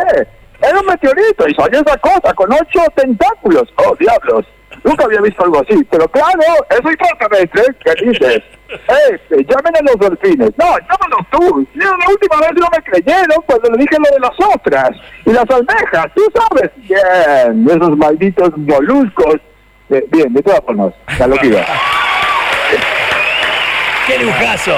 Era 0.61 0.79
un 0.79 0.85
meteorito 0.87 1.47
y 1.47 1.53
salió 1.53 1.79
esa 1.81 1.97
cosa 1.97 2.33
con 2.33 2.51
ocho 2.51 2.81
tentáculos. 2.95 3.63
¡Oh, 3.77 3.95
diablos! 3.97 4.45
Nunca 4.83 5.05
había 5.05 5.21
visto 5.21 5.43
algo 5.43 5.61
así. 5.61 5.83
Pero 5.89 6.07
claro, 6.07 6.39
eso 6.69 6.89
extraterrestre. 6.89 7.63
¿Qué 7.83 8.05
dices? 8.05 8.43
¡Hey! 8.87 9.19
Llamen 9.29 9.75
a 9.75 9.81
los 9.83 9.99
delfines. 9.99 10.51
No, 10.57 10.77
llámanos 10.77 11.27
tú. 11.31 11.67
Sí, 11.73 11.79
La 11.79 12.09
última 12.09 12.37
vez 12.41 12.51
no 12.55 12.67
me 12.71 12.83
creyeron 12.83 13.43
cuando 13.45 13.69
le 13.71 13.77
dije 13.77 13.97
lo 13.97 14.15
de 14.15 14.19
las 14.19 14.55
ostras 14.55 14.91
y 15.25 15.31
las 15.31 15.45
almejas. 15.49 16.07
Tú 16.15 16.23
sabes. 16.33 16.71
Bien, 16.77 17.67
esos 17.69 17.97
malditos 17.97 18.51
moluscos. 18.57 19.35
Eh, 19.89 20.05
bien, 20.11 20.31
de 20.33 20.43
todas 20.43 20.61
formas, 20.61 20.93
a 21.19 21.27
lo 21.27 21.35
que 21.37 21.47
iba. 21.47 21.65
¡Qué 24.09 24.23
lujazo! 24.23 24.77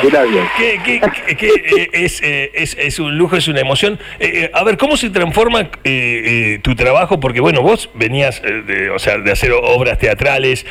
¿Qué, 0.58 0.80
qué- 0.84 1.02
qué- 1.28 1.36
qué, 1.38 1.48
eh, 1.48 1.90
es, 1.94 2.22
eh, 2.22 2.52
es, 2.54 2.76
es 2.78 3.00
un 3.00 3.18
lujo, 3.18 3.38
es 3.38 3.48
una 3.48 3.62
emoción. 3.62 3.98
Eh, 4.20 4.32
eh, 4.46 4.52
a 4.54 4.64
ver, 4.64 4.78
¿cómo 4.78 4.98
se 4.98 5.10
transforma 5.10 5.70
eh, 5.84 6.60
tu 6.62 6.76
trabajo? 6.76 7.20
Porque, 7.20 7.40
bueno, 7.40 7.62
vos 7.62 7.90
venías 7.94 8.42
de, 8.42 8.90
o 8.90 9.00
sea, 9.00 9.18
de 9.20 9.32
hacer 9.32 9.52
obras 9.54 9.98
teatrales, 10.00 10.66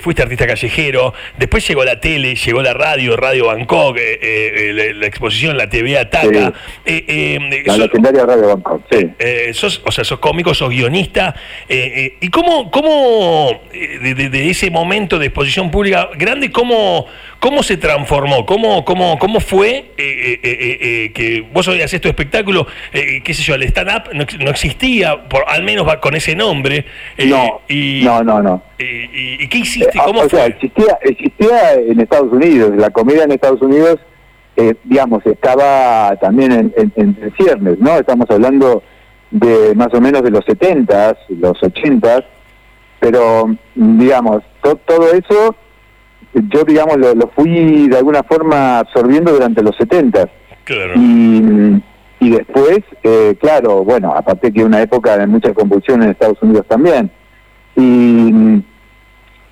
fuiste 0.00 0.22
artista 0.22 0.46
callejero, 0.46 1.12
después 1.38 1.66
llegó 1.66 1.84
la 1.84 2.00
tele, 2.00 2.34
llegó 2.36 2.62
la 2.62 2.74
radio, 2.74 3.16
Radio 3.16 3.46
Bangkok, 3.46 3.96
la, 3.96 4.92
la 4.94 5.06
exposición, 5.06 5.56
la 5.56 5.68
TV 5.68 5.98
Ataca. 5.98 6.28
La 6.30 6.52
sos- 7.66 7.78
legendaria 7.78 8.24
Radio 8.24 8.48
Bangkok, 8.48 8.82
sí. 8.90 9.10
sos, 9.52 9.82
o 9.84 9.90
sea, 9.92 10.04
sos 10.04 10.18
cómico, 10.20 10.54
sos 10.54 10.70
guionista. 10.70 11.34
¿Y 11.68 12.28
cómo, 12.30 12.70
cómo 12.70 13.60
de, 13.72 14.14
de- 14.14 14.28
de 14.30 14.50
ese 14.50 14.70
momento 14.70 15.18
de 15.18 15.26
exposición 15.26 15.70
pública 15.70 16.08
grande, 16.16 16.50
cómo, 16.52 17.06
cómo 17.40 17.62
se 17.62 17.76
transformó? 17.76 18.44
¿Cómo, 18.46 18.84
cómo, 18.84 19.18
cómo 19.18 19.40
fue 19.40 19.70
eh, 19.70 19.90
eh, 19.98 20.40
eh, 20.42 20.78
eh, 20.80 21.12
que 21.12 21.46
vos 21.52 21.66
hoy 21.68 21.80
hacés 21.82 22.00
tu 22.00 22.08
espectáculo? 22.08 22.66
eh, 22.92 23.20
qué 23.24 23.34
sé 23.34 23.42
yo, 23.42 23.54
el 23.54 23.62
stand-up 23.64 24.12
no, 24.12 24.22
ex- 24.24 24.38
no 24.38 24.50
existía, 24.50 25.24
por, 25.28 25.44
al 25.46 25.62
menos 25.62 25.86
con 25.98 26.14
ese 26.16 26.34
nombre. 26.34 26.84
eh, 27.16 27.26
No, 27.26 27.60
y, 27.68 28.02
no, 28.04 28.22
no, 28.24 28.42
no. 28.42 28.62
y- 28.78 29.46
qué 29.48 29.58
hiciste? 29.58 29.96
Eh, 29.98 30.02
¿Cómo 30.04 30.20
o 30.22 30.28
sea, 30.28 30.46
existía, 30.46 30.98
existía 31.02 31.74
en 31.74 32.00
Estados 32.00 32.32
Unidos, 32.32 32.72
la 32.76 32.90
comedia 32.90 33.24
en 33.24 33.32
Estados 33.32 33.62
Unidos, 33.62 33.98
eh, 34.56 34.74
digamos, 34.84 35.24
estaba 35.24 36.16
también 36.20 36.50
en, 36.52 36.74
en, 36.76 36.92
en 36.96 37.32
ciernes, 37.36 37.78
¿no? 37.78 37.96
Estamos 37.96 38.28
hablando 38.30 38.82
de 39.30 39.74
más 39.76 39.94
o 39.94 40.00
menos 40.00 40.22
de 40.22 40.30
los 40.30 40.44
70s, 40.46 41.16
los 41.28 41.56
80s, 41.60 42.24
pero, 42.98 43.54
digamos, 43.74 44.42
to- 44.62 44.80
todo 44.84 45.12
eso, 45.12 45.54
yo, 46.34 46.64
digamos, 46.64 46.96
lo, 46.96 47.14
lo 47.14 47.28
fui 47.28 47.88
de 47.88 47.96
alguna 47.96 48.22
forma 48.22 48.80
absorbiendo 48.80 49.32
durante 49.32 49.62
los 49.62 49.76
70s. 49.76 50.28
Claro. 50.64 50.92
Y, 50.96 51.82
y 52.20 52.30
después, 52.30 52.80
eh, 53.02 53.36
claro, 53.40 53.84
bueno, 53.84 54.12
aparte 54.14 54.52
que 54.52 54.64
una 54.64 54.82
época 54.82 55.16
de 55.16 55.26
mucha 55.26 55.52
convulsión 55.54 56.02
en 56.02 56.10
Estados 56.10 56.42
Unidos 56.42 56.66
también. 56.68 57.10
Y, 57.76 58.62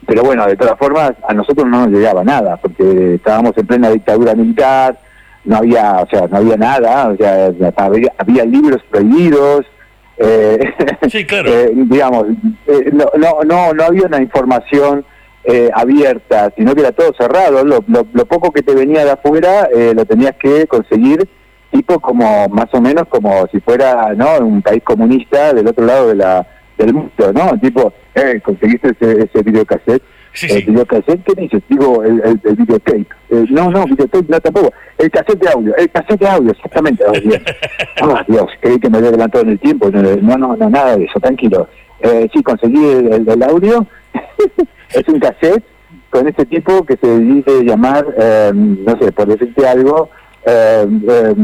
pero 0.07 0.23
bueno, 0.23 0.47
de 0.47 0.57
todas 0.57 0.79
formas, 0.79 1.13
a 1.27 1.33
nosotros 1.33 1.67
no 1.67 1.87
nos 1.87 1.91
llegaba 1.91 2.25
nada, 2.25 2.57
porque 2.57 3.15
estábamos 3.15 3.57
en 3.57 3.67
plena 3.67 3.91
dictadura 3.91 4.35
militar, 4.35 4.99
no 5.45 5.59
había, 5.59 6.01
o 6.01 6.09
sea, 6.09 6.27
no 6.29 6.39
había 6.39 6.57
nada, 6.57 7.09
o 7.09 7.17
sea, 7.17 7.53
había, 7.77 8.13
había 8.19 8.45
libros 8.45 8.83
prohibidos, 8.91 9.67
eh, 10.19 10.73
Sí, 11.11 11.25
claro. 11.25 11.51
eh, 11.53 11.73
digamos, 11.75 12.27
eh, 12.67 12.91
no, 12.93 13.07
no, 13.17 13.43
no, 13.45 13.73
no 13.73 13.85
había 13.85 14.07
una 14.07 14.21
información 14.21 15.05
eh, 15.47 15.71
abierta, 15.73 16.53
sino 16.57 16.75
que 16.75 16.81
era 16.83 16.93
todo 16.93 17.13
cerrado. 17.19 17.65
Lo, 17.65 17.83
lo, 17.87 18.07
lo 18.13 18.27
poco 18.27 18.51
que 18.53 18.63
te 18.63 18.75
venía 18.75 19.05
de 19.05 19.13
afuera 19.13 19.69
eh, 19.75 19.93
lo 19.95 20.05
tenías 20.05 20.35
que 20.37 20.67
conseguir, 20.67 21.27
tipo 21.71 21.99
como 22.01 22.49
más 22.49 22.67
o 22.73 22.81
menos 22.81 23.05
como 23.09 23.47
si 23.53 23.61
fuera 23.61 24.13
no 24.15 24.39
un 24.41 24.61
país 24.63 24.83
comunista 24.83 25.55
del 25.55 25.69
otro 25.69 25.85
lado 25.87 26.09
de 26.09 26.15
la 26.17 26.47
del 26.79 26.93
mundo, 26.93 27.33
¿no? 27.33 27.59
Tipo, 27.59 27.91
eh, 28.15 28.39
conseguiste 28.45 28.89
ese, 29.01 29.23
ese 29.25 29.43
videocassette. 29.43 30.03
Sí, 30.35 30.47
el 30.51 30.59
sí. 30.65 30.71
videocassette, 30.71 31.23
¿qué 31.25 31.41
dices? 31.41 31.63
Digo, 31.71 32.03
el, 32.05 32.21
el, 32.23 32.39
el 32.45 32.57
videotape. 32.57 33.07
Eh, 33.31 33.47
no, 33.49 33.71
no, 33.71 33.85
videotape 33.87 34.27
no 34.29 34.39
tampoco. 34.41 34.75
El 34.99 35.11
cassette 35.11 35.39
de 35.43 35.49
audio, 35.49 35.75
el 35.77 35.91
cassette 35.91 36.21
de 36.21 36.29
audio, 36.29 36.51
exactamente. 36.53 37.03
Oh, 37.09 37.13
Dios, 37.13 37.41
Ah, 38.03 38.23
Dios 38.29 38.45
creí 38.61 38.79
que 38.79 38.91
me 38.91 38.99
había 38.99 39.09
adelantado 39.09 39.45
en 39.45 39.51
el 39.53 39.59
tiempo. 39.59 39.91
No, 39.91 40.03
no, 40.03 40.37
no, 40.37 40.57
no, 40.57 40.69
nada 40.69 40.99
de 40.99 41.05
eso, 41.05 41.19
tranquilo. 41.19 41.67
Eh, 42.01 42.29
sí, 42.35 42.43
conseguí 42.43 42.85
el, 42.85 43.11
el- 43.15 43.29
el 43.31 43.43
audio. 43.43 43.87
es 44.91 45.09
un 45.09 45.21
cassette 45.21 45.65
con 46.11 46.27
este 46.29 46.47
tipo 46.47 46.85
que 46.85 46.97
se 46.97 47.19
dice 47.19 47.65
llamar, 47.65 48.07
eh, 48.19 48.51
no 48.55 48.97
sé, 49.01 49.13
por 49.13 49.27
decirte 49.27 49.67
algo, 49.67 50.09
eh, 50.49 50.87
eh, 51.09 51.35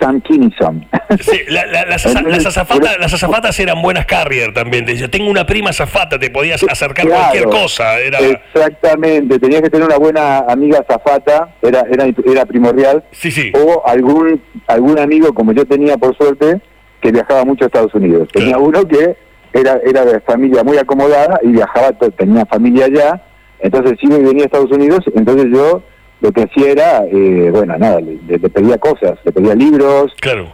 Sam 0.00 0.20
Kinison. 0.20 0.86
Sí, 1.20 1.40
la- 1.48 1.66
la- 1.66 1.84
las, 1.86 2.06
aza- 2.06 2.22
las 2.22 2.46
azafatas, 2.46 2.96
las 3.00 3.12
azafatas 3.12 3.58
eran 3.58 3.82
buenas 3.82 4.06
carrier 4.06 4.54
también. 4.54 4.86
Decía, 4.86 5.10
tengo 5.10 5.28
una 5.30 5.44
prima 5.44 5.70
azafata, 5.70 6.18
te 6.18 6.30
podías 6.30 6.62
acercar 6.62 7.06
Claro, 7.06 7.20
cualquier 7.22 7.44
cosa. 7.46 7.98
Era, 7.98 8.18
Exactamente, 8.20 9.38
tenías 9.40 9.62
que 9.62 9.70
tener 9.70 9.86
una 9.86 9.98
buena 9.98 10.38
amiga 10.48 10.84
zafata, 10.88 11.54
era, 11.60 11.84
era, 11.90 12.06
era 12.24 12.46
primordial. 12.46 13.02
Sí, 13.10 13.30
sí. 13.30 13.52
O 13.54 13.82
algún, 13.86 14.40
algún 14.68 14.98
amigo, 14.98 15.32
como 15.34 15.52
yo 15.52 15.64
tenía 15.64 15.96
por 15.96 16.16
suerte, 16.16 16.60
que 17.00 17.10
viajaba 17.12 17.44
mucho 17.44 17.64
a 17.64 17.66
Estados 17.66 17.94
Unidos. 17.94 18.28
Tenía 18.32 18.50
Claro. 18.56 18.64
uno 18.64 18.86
que 18.88 19.16
era, 19.56 19.80
era 19.84 20.04
de 20.04 20.20
familia 20.20 20.62
muy 20.62 20.76
acomodada 20.78 21.38
y 21.42 21.48
viajaba, 21.48 21.92
tenía 22.16 22.44
familia 22.46 22.86
allá, 22.86 23.22
entonces 23.60 23.98
iba 24.02 24.16
y 24.18 24.24
venía 24.24 24.42
a 24.42 24.46
Estados 24.46 24.70
Unidos, 24.70 25.00
entonces 25.14 25.46
yo 25.52 25.82
lo 26.20 26.32
que 26.32 26.42
hacía 26.42 26.70
era, 26.72 27.04
eh, 27.06 27.50
bueno, 27.52 27.76
nada, 27.78 28.00
le, 28.00 28.38
pedía 28.38 28.78
cosas, 28.78 29.18
le 29.24 29.32
pedía 29.32 29.54
libros, 29.54 30.12
Claro. 30.20 30.48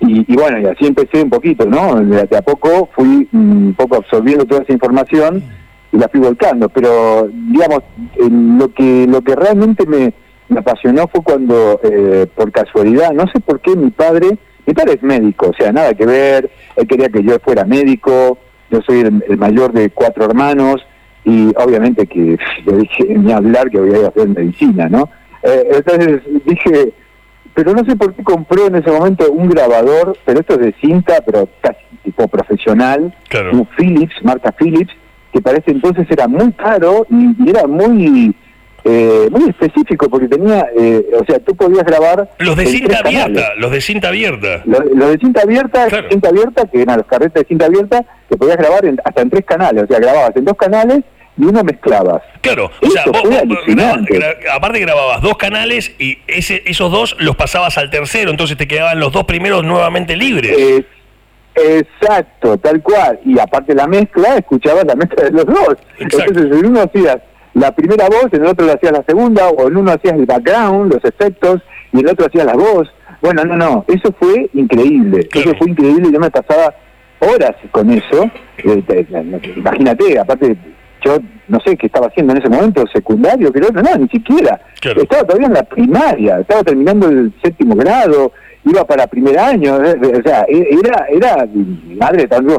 y, 0.00 0.32
y 0.32 0.36
bueno, 0.36 0.58
y 0.58 0.66
así 0.66 0.86
empecé 0.86 1.22
un 1.22 1.30
poquito, 1.30 1.64
¿no? 1.66 2.00
De, 2.00 2.36
a 2.36 2.42
poco 2.42 2.88
fui 2.94 3.28
un 3.32 3.74
poco 3.76 3.96
absorbiendo 3.96 4.44
toda 4.44 4.62
esa 4.62 4.72
información 4.72 5.42
y 5.92 5.98
la 5.98 6.08
fui 6.08 6.20
volcando, 6.20 6.68
pero 6.68 7.28
digamos, 7.30 7.80
eh, 8.16 8.28
lo 8.30 8.72
que 8.72 9.06
lo 9.06 9.20
que 9.22 9.34
realmente 9.36 9.86
me, 9.86 10.12
me 10.48 10.60
apasionó 10.60 11.06
fue 11.08 11.22
cuando, 11.22 11.80
eh, 11.82 12.26
por 12.34 12.50
casualidad, 12.50 13.12
no 13.12 13.26
sé 13.32 13.40
por 13.40 13.60
qué 13.60 13.76
mi 13.76 13.90
padre, 13.90 14.38
mi 14.66 14.74
padre 14.74 14.94
es 14.94 15.02
médico, 15.02 15.50
o 15.50 15.54
sea, 15.54 15.72
nada 15.72 15.94
que 15.94 16.06
ver, 16.06 16.50
él 16.76 16.86
quería 16.86 17.08
que 17.08 17.22
yo 17.22 17.38
fuera 17.44 17.64
médico, 17.64 18.38
yo 18.70 18.80
soy 18.82 19.00
el, 19.00 19.24
el 19.28 19.36
mayor 19.38 19.72
de 19.72 19.90
cuatro 19.90 20.24
hermanos 20.24 20.84
y 21.24 21.48
obviamente 21.56 22.06
que 22.06 22.38
le 22.66 22.76
dije 22.78 23.04
ni 23.16 23.32
hablar 23.32 23.70
que 23.70 23.78
voy 23.78 23.94
a 23.94 23.98
ir 23.98 24.04
a 24.04 24.08
hacer 24.08 24.28
medicina, 24.28 24.88
¿no? 24.88 25.08
Eh, 25.42 25.68
entonces 25.72 26.20
dije, 26.46 26.92
pero 27.54 27.72
no 27.74 27.84
sé 27.84 27.94
por 27.96 28.14
qué 28.14 28.22
compró 28.24 28.66
en 28.66 28.76
ese 28.76 28.90
momento 28.90 29.30
un 29.30 29.48
grabador, 29.48 30.16
pero 30.24 30.40
esto 30.40 30.54
es 30.54 30.60
de 30.60 30.74
cinta, 30.80 31.20
pero 31.24 31.48
casi 31.60 31.78
tipo 32.02 32.26
profesional, 32.28 33.14
Claro. 33.28 33.52
un 33.52 33.66
Philips, 33.76 34.14
marca 34.24 34.52
Philips, 34.52 34.92
que 35.32 35.40
para 35.40 35.58
ese 35.58 35.70
entonces 35.70 36.06
era 36.10 36.26
muy 36.28 36.50
caro 36.52 37.06
y, 37.10 37.34
y 37.44 37.50
era 37.50 37.66
muy 37.66 38.34
eh, 38.84 39.28
muy 39.30 39.48
específico 39.50 40.08
porque 40.10 40.26
tenía, 40.28 40.66
eh, 40.76 41.02
o 41.20 41.24
sea, 41.24 41.38
tú 41.38 41.54
podías 41.54 41.84
grabar 41.84 42.28
Los 42.38 42.56
de 42.56 42.66
cinta 42.66 42.96
canales. 42.98 43.22
abierta, 43.24 43.54
los 43.56 43.70
de 43.70 43.80
cinta 43.80 44.08
abierta. 44.08 44.62
Los, 44.64 44.80
los 44.94 45.10
de 45.10 45.18
cinta 45.18 45.42
abierta, 45.42 45.86
Claro. 45.86 46.08
cinta 46.10 46.28
abierta, 46.30 46.64
que 46.66 46.82
eran 46.82 46.96
los 46.98 47.06
carretes 47.06 47.34
de 47.42 47.48
cinta 47.48 47.66
abierta, 47.66 48.04
que 48.28 48.36
podías 48.36 48.56
grabar 48.56 48.84
en- 48.84 48.98
hasta 49.04 49.22
en 49.22 49.30
tres 49.30 49.44
canales, 49.46 49.84
o 49.84 49.86
sea, 49.86 49.98
grababas 50.00 50.32
en 50.34 50.44
dos 50.44 50.56
canales 50.56 51.00
y 51.38 51.44
uno 51.44 51.62
mezclabas. 51.64 52.22
Claro, 52.40 52.70
o 52.82 52.90
sea, 52.90 53.02
Eso 53.02 53.12
vos, 53.12 53.22
vos 53.22 53.38
alucinante. 53.38 54.14
gra- 54.18 54.36
gra- 54.40 54.56
aparte 54.56 54.80
grababas 54.80 55.22
dos 55.22 55.36
canales 55.36 55.92
y 55.98 56.18
ese, 56.26 56.62
esos 56.66 56.90
dos 56.90 57.16
los 57.20 57.36
pasabas 57.36 57.78
al 57.78 57.88
tercero, 57.88 58.30
entonces 58.32 58.56
te 58.56 58.66
quedaban 58.66 58.98
los 58.98 59.12
dos 59.12 59.24
primeros 59.24 59.62
nuevamente 59.64 60.16
libres. 60.16 60.56
Eh, 60.58 60.84
exacto, 61.54 62.58
tal 62.58 62.82
cual. 62.82 63.20
Y 63.24 63.38
aparte 63.38 63.74
la 63.74 63.86
mezcla, 63.86 64.36
escuchabas 64.36 64.84
la 64.84 64.94
mezcla 64.94 65.24
de 65.24 65.30
los 65.30 65.46
dos. 65.46 65.76
Exacto. 65.98 66.32
Entonces 66.40 66.58
en 66.60 66.66
uno 66.66 66.80
hacías 66.82 67.18
la 67.54 67.72
primera 67.74 68.06
voz, 68.08 68.28
en 68.32 68.42
el 68.42 68.48
otro 68.48 68.64
le 68.66 68.72
hacías 68.72 68.92
la 68.92 69.04
segunda, 69.06 69.48
o 69.50 69.68
en 69.68 69.76
uno 69.76 69.92
hacías 69.92 70.14
el 70.14 70.26
background, 70.26 70.92
los 70.94 71.04
efectos, 71.04 71.60
y 71.92 72.00
en 72.00 72.06
el 72.06 72.12
otro 72.12 72.26
hacías 72.26 72.46
la 72.46 72.54
voz. 72.54 72.88
Bueno, 73.20 73.44
no, 73.44 73.56
no, 73.56 73.84
eso 73.88 74.12
fue 74.18 74.48
increíble. 74.54 75.28
Eso 75.32 75.52
fue 75.58 75.70
increíble, 75.70 76.10
yo 76.12 76.18
me 76.18 76.30
pasaba 76.30 76.74
horas 77.20 77.52
con 77.70 77.90
eso. 77.90 78.30
Eh, 78.58 78.82
te- 78.86 79.06
imagínate, 79.56 80.18
aparte, 80.18 80.56
yo 81.04 81.18
no 81.48 81.60
sé 81.60 81.76
qué 81.76 81.86
estaba 81.86 82.06
haciendo 82.08 82.32
en 82.32 82.38
ese 82.40 82.48
momento, 82.48 82.84
secundario, 82.92 83.52
creo, 83.52 83.70
no, 83.70 83.82
no, 83.82 83.94
ni 83.96 84.08
siquiera. 84.08 84.60
Claro. 84.80 85.02
Estaba 85.02 85.24
todavía 85.24 85.46
en 85.48 85.54
la 85.54 85.62
primaria, 85.62 86.38
estaba 86.40 86.62
terminando 86.64 87.08
el 87.08 87.32
séptimo 87.42 87.74
grado, 87.76 88.32
iba 88.64 88.84
para 88.84 89.06
primer 89.08 89.38
año, 89.38 89.82
eh, 89.84 89.96
eh, 90.02 90.20
o 90.20 90.22
sea, 90.28 90.44
e- 90.48 90.68
era, 90.82 91.06
era, 91.10 91.46
mi 91.52 91.94
madre 91.96 92.26
también. 92.26 92.58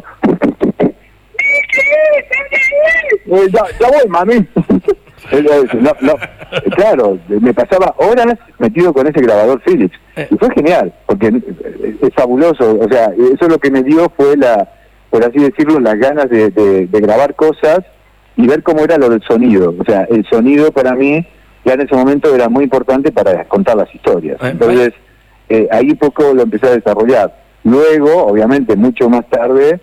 Eh, 3.25 3.47
ya, 3.51 3.63
ya 3.79 3.87
voy, 3.87 4.07
mami. 4.09 4.47
Eh, 5.31 5.37
eh, 5.39 5.63
no, 5.79 5.91
no, 6.01 6.11
eh, 6.51 6.69
claro, 6.75 7.17
me 7.29 7.53
pasaba 7.53 7.95
horas 7.97 8.37
metido 8.59 8.91
con 8.93 9.07
ese 9.07 9.21
grabador 9.21 9.61
Philips. 9.65 9.97
Y 10.29 10.35
fue 10.37 10.49
genial, 10.53 10.93
porque 11.05 11.27
eh, 11.27 11.95
es 12.01 12.13
fabuloso. 12.13 12.77
O 12.77 12.89
sea, 12.89 13.05
eso 13.33 13.47
lo 13.47 13.57
que 13.57 13.71
me 13.71 13.83
dio 13.83 14.11
fue 14.17 14.35
la, 14.35 14.69
por 15.09 15.23
así 15.23 15.39
decirlo, 15.39 15.79
las 15.79 15.95
ganas 15.97 16.29
de, 16.29 16.49
de- 16.49 16.87
de 16.87 16.99
grabar 16.99 17.35
cosas 17.35 17.79
y 18.35 18.45
ver 18.47 18.63
cómo 18.63 18.83
era 18.83 18.97
lo 18.97 19.07
del 19.09 19.21
sonido. 19.23 19.73
O 19.79 19.85
sea, 19.85 20.01
el 20.11 20.25
sonido 20.29 20.73
para 20.73 20.93
mí 20.93 21.25
ya 21.63 21.73
en 21.75 21.81
ese 21.81 21.95
momento 21.95 22.35
era 22.35 22.49
muy 22.49 22.65
importante 22.65 23.09
para 23.13 23.45
contar 23.45 23.77
las 23.77 23.95
historias. 23.95 24.35
Eh, 24.43 24.49
Entonces, 24.49 24.93
eh, 25.47 25.69
ahí 25.71 25.95
poco 25.95 26.33
lo 26.33 26.43
empecé 26.43 26.67
a 26.67 26.71
desarrollar. 26.75 27.33
Luego, 27.63 28.25
obviamente, 28.25 28.75
mucho 28.75 29.07
más 29.09 29.25
tarde, 29.29 29.79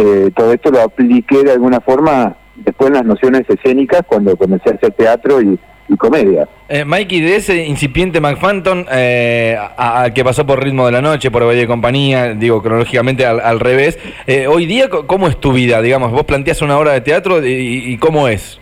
eh, 0.00 0.30
todo 0.34 0.52
esto 0.52 0.70
lo 0.70 0.80
apliqué 0.82 1.42
de 1.44 1.52
alguna 1.52 1.80
forma 1.80 2.36
después 2.56 2.88
en 2.88 2.94
las 2.94 3.04
nociones 3.04 3.42
escénicas 3.48 4.02
cuando 4.06 4.36
comencé 4.36 4.70
a 4.70 4.74
hacer 4.74 4.92
teatro 4.92 5.40
y, 5.40 5.58
y 5.88 5.96
comedia. 5.96 6.48
Eh, 6.68 6.84
Mikey, 6.84 7.20
de 7.20 7.36
ese 7.36 7.64
incipiente 7.66 8.20
McFanton 8.20 8.86
eh, 8.92 9.56
a- 9.58 10.02
al 10.02 10.12
que 10.12 10.22
pasó 10.24 10.46
por 10.46 10.62
Ritmo 10.62 10.86
de 10.86 10.92
la 10.92 11.00
Noche, 11.02 11.30
por 11.30 11.44
Valle 11.44 11.60
de 11.60 11.66
Compañía, 11.66 12.34
digo 12.34 12.62
cronológicamente 12.62 13.26
al, 13.26 13.40
al 13.40 13.58
revés, 13.60 13.98
eh, 14.26 14.46
hoy 14.46 14.66
día, 14.66 14.88
¿cómo 14.88 15.26
es 15.28 15.38
tu 15.40 15.52
vida? 15.52 15.82
Digamos, 15.82 16.12
vos 16.12 16.24
planteas 16.24 16.62
una 16.62 16.78
obra 16.78 16.92
de 16.92 17.00
teatro 17.00 17.44
y, 17.44 17.92
y 17.92 17.98
cómo 17.98 18.28
es. 18.28 18.60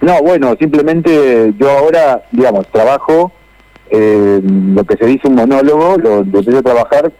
No, 0.00 0.22
bueno, 0.22 0.54
simplemente 0.58 1.52
yo 1.58 1.70
ahora, 1.70 2.22
digamos, 2.32 2.66
trabajo 2.68 3.32
eh, 3.90 4.40
lo 4.42 4.84
que 4.84 4.96
se 4.96 5.04
dice 5.06 5.28
un 5.28 5.34
monólogo, 5.34 5.98
lo, 5.98 6.24
lo 6.24 6.38
empiezo 6.38 6.58
a 6.58 6.62
trabajar 6.62 7.12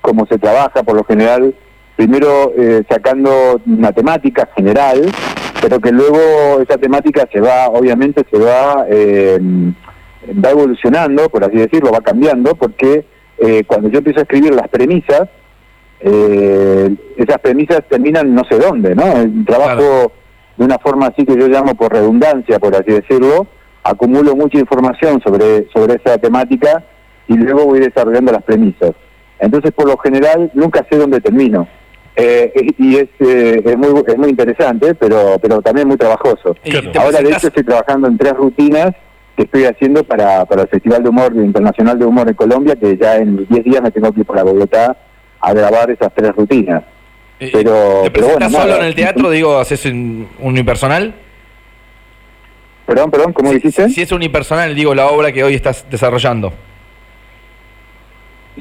como 0.00 0.26
se 0.26 0.36
trabaja 0.38 0.82
por 0.82 0.96
lo 0.96 1.04
general, 1.04 1.54
primero 1.96 2.52
eh, 2.56 2.82
sacando 2.88 3.60
una 3.66 3.92
temática 3.92 4.48
general, 4.56 5.02
pero 5.60 5.80
que 5.80 5.92
luego 5.92 6.60
esa 6.60 6.76
temática 6.78 7.28
se 7.32 7.40
va, 7.40 7.68
obviamente 7.68 8.22
se 8.30 8.38
va, 8.38 8.84
eh, 8.88 9.38
va 9.40 10.50
evolucionando, 10.50 11.28
por 11.28 11.44
así 11.44 11.56
decirlo, 11.56 11.92
va 11.92 12.00
cambiando, 12.00 12.54
porque 12.54 13.06
eh, 13.38 13.64
cuando 13.66 13.88
yo 13.88 13.98
empiezo 13.98 14.20
a 14.20 14.22
escribir 14.22 14.54
las 14.54 14.68
premisas, 14.68 15.28
eh, 16.00 16.94
esas 17.16 17.38
premisas 17.38 17.80
terminan 17.88 18.34
no 18.34 18.42
sé 18.44 18.58
dónde, 18.58 18.94
¿no? 18.94 19.04
El 19.16 19.44
trabajo 19.44 19.76
Claro. 19.76 20.12
de 20.58 20.64
una 20.64 20.78
forma 20.78 21.06
así 21.06 21.24
que 21.24 21.36
yo 21.36 21.48
llamo 21.48 21.74
por 21.74 21.92
redundancia, 21.92 22.58
por 22.58 22.74
así 22.74 22.90
decirlo, 22.92 23.46
acumulo 23.82 24.34
mucha 24.36 24.58
información 24.58 25.20
sobre, 25.22 25.68
sobre 25.72 25.94
esa 25.94 26.18
temática 26.18 26.82
y 27.26 27.36
luego 27.36 27.66
voy 27.66 27.80
desarrollando 27.80 28.32
las 28.32 28.42
premisas. 28.42 28.92
Entonces, 29.38 29.72
por 29.72 29.86
lo 29.88 29.96
general, 29.98 30.50
nunca 30.54 30.84
sé 30.90 30.96
dónde 30.98 31.20
termino. 31.20 31.66
Eh, 32.16 32.52
y 32.78 32.96
es, 32.96 33.08
eh, 33.18 33.60
es, 33.64 33.76
muy, 33.76 34.02
es 34.06 34.16
muy 34.16 34.30
interesante, 34.30 34.94
pero, 34.94 35.36
pero 35.42 35.60
también 35.60 35.88
muy 35.88 35.96
trabajoso. 35.96 36.54
Claro. 36.62 36.90
te 36.92 36.98
Ahora, 36.98 37.20
de 37.20 37.30
hecho, 37.30 37.48
estoy 37.48 37.64
trabajando 37.64 38.06
en 38.08 38.16
tres 38.16 38.34
rutinas 38.34 38.92
que 39.36 39.42
estoy 39.42 39.64
haciendo 39.64 40.04
para, 40.04 40.44
para 40.44 40.62
el 40.62 40.68
Festival 40.68 41.02
de 41.02 41.08
Humor 41.08 41.32
Internacional 41.34 41.98
de 41.98 42.04
Humor 42.04 42.28
en 42.28 42.34
Colombia, 42.34 42.76
que 42.76 42.96
ya 42.96 43.16
en 43.16 43.44
10 43.48 43.64
días 43.64 43.82
me 43.82 43.90
tengo 43.90 44.12
que 44.12 44.20
ir 44.20 44.26
para 44.26 44.44
Bogotá 44.44 44.96
a 45.40 45.52
grabar 45.52 45.90
esas 45.90 46.12
tres 46.14 46.34
rutinas. 46.36 46.84
eh, 47.40 47.50
pero- 47.52 48.02
¿Te 48.04 48.10
pero 48.12 48.28
bueno, 48.28 48.48
solo 48.48 48.64
nada. 48.66 48.78
en 48.78 48.84
el 48.84 48.94
teatro? 48.94 49.30
Digo, 49.30 49.58
¿haces 49.58 49.84
un 49.86 50.28
unipersonal? 50.38 51.14
Perdón, 52.86 53.10
perdón, 53.10 53.32
¿cómo 53.32 53.48
Si- 53.48 53.54
dijiste? 53.56 53.88
Si, 53.88 54.02
es 54.02 54.12
unipersonal, 54.12 54.74
digo, 54.74 54.94
la 54.94 55.08
obra 55.08 55.32
que 55.32 55.42
hoy 55.42 55.54
estás 55.54 55.84
desarrollando. 55.90 56.52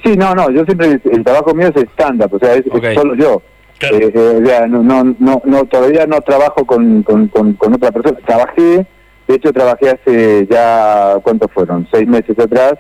Sí, 0.03 0.15
no, 0.17 0.33
no, 0.33 0.49
yo 0.49 0.63
siempre, 0.65 0.99
el 1.11 1.23
trabajo 1.23 1.53
mío 1.53 1.67
es 1.75 1.83
stand-up, 1.91 2.33
o 2.33 2.39
sea, 2.39 2.53
es, 2.55 2.63
solo 2.95 3.15
yo. 3.15 3.41
Claro. 3.77 3.97
Eh, 3.97 4.11
eh, 4.15 4.65
no, 4.69 4.81
no, 4.81 5.15
no, 5.19 5.41
no, 5.45 5.65
todavía 5.65 6.05
no 6.07 6.21
trabajo 6.21 6.65
con, 6.65 7.03
con, 7.03 7.27
con, 7.27 7.53
con 7.53 7.73
otra 7.73 7.91
persona. 7.91 8.17
Trabajé, 8.25 8.85
de 9.27 9.35
hecho 9.35 9.51
trabajé 9.51 9.89
hace 9.91 10.47
ya, 10.49 11.15
¿cuántos 11.21 11.51
fueron? 11.51 11.87
Seis 11.91 12.07
meses 12.07 12.37
atrás. 12.39 12.75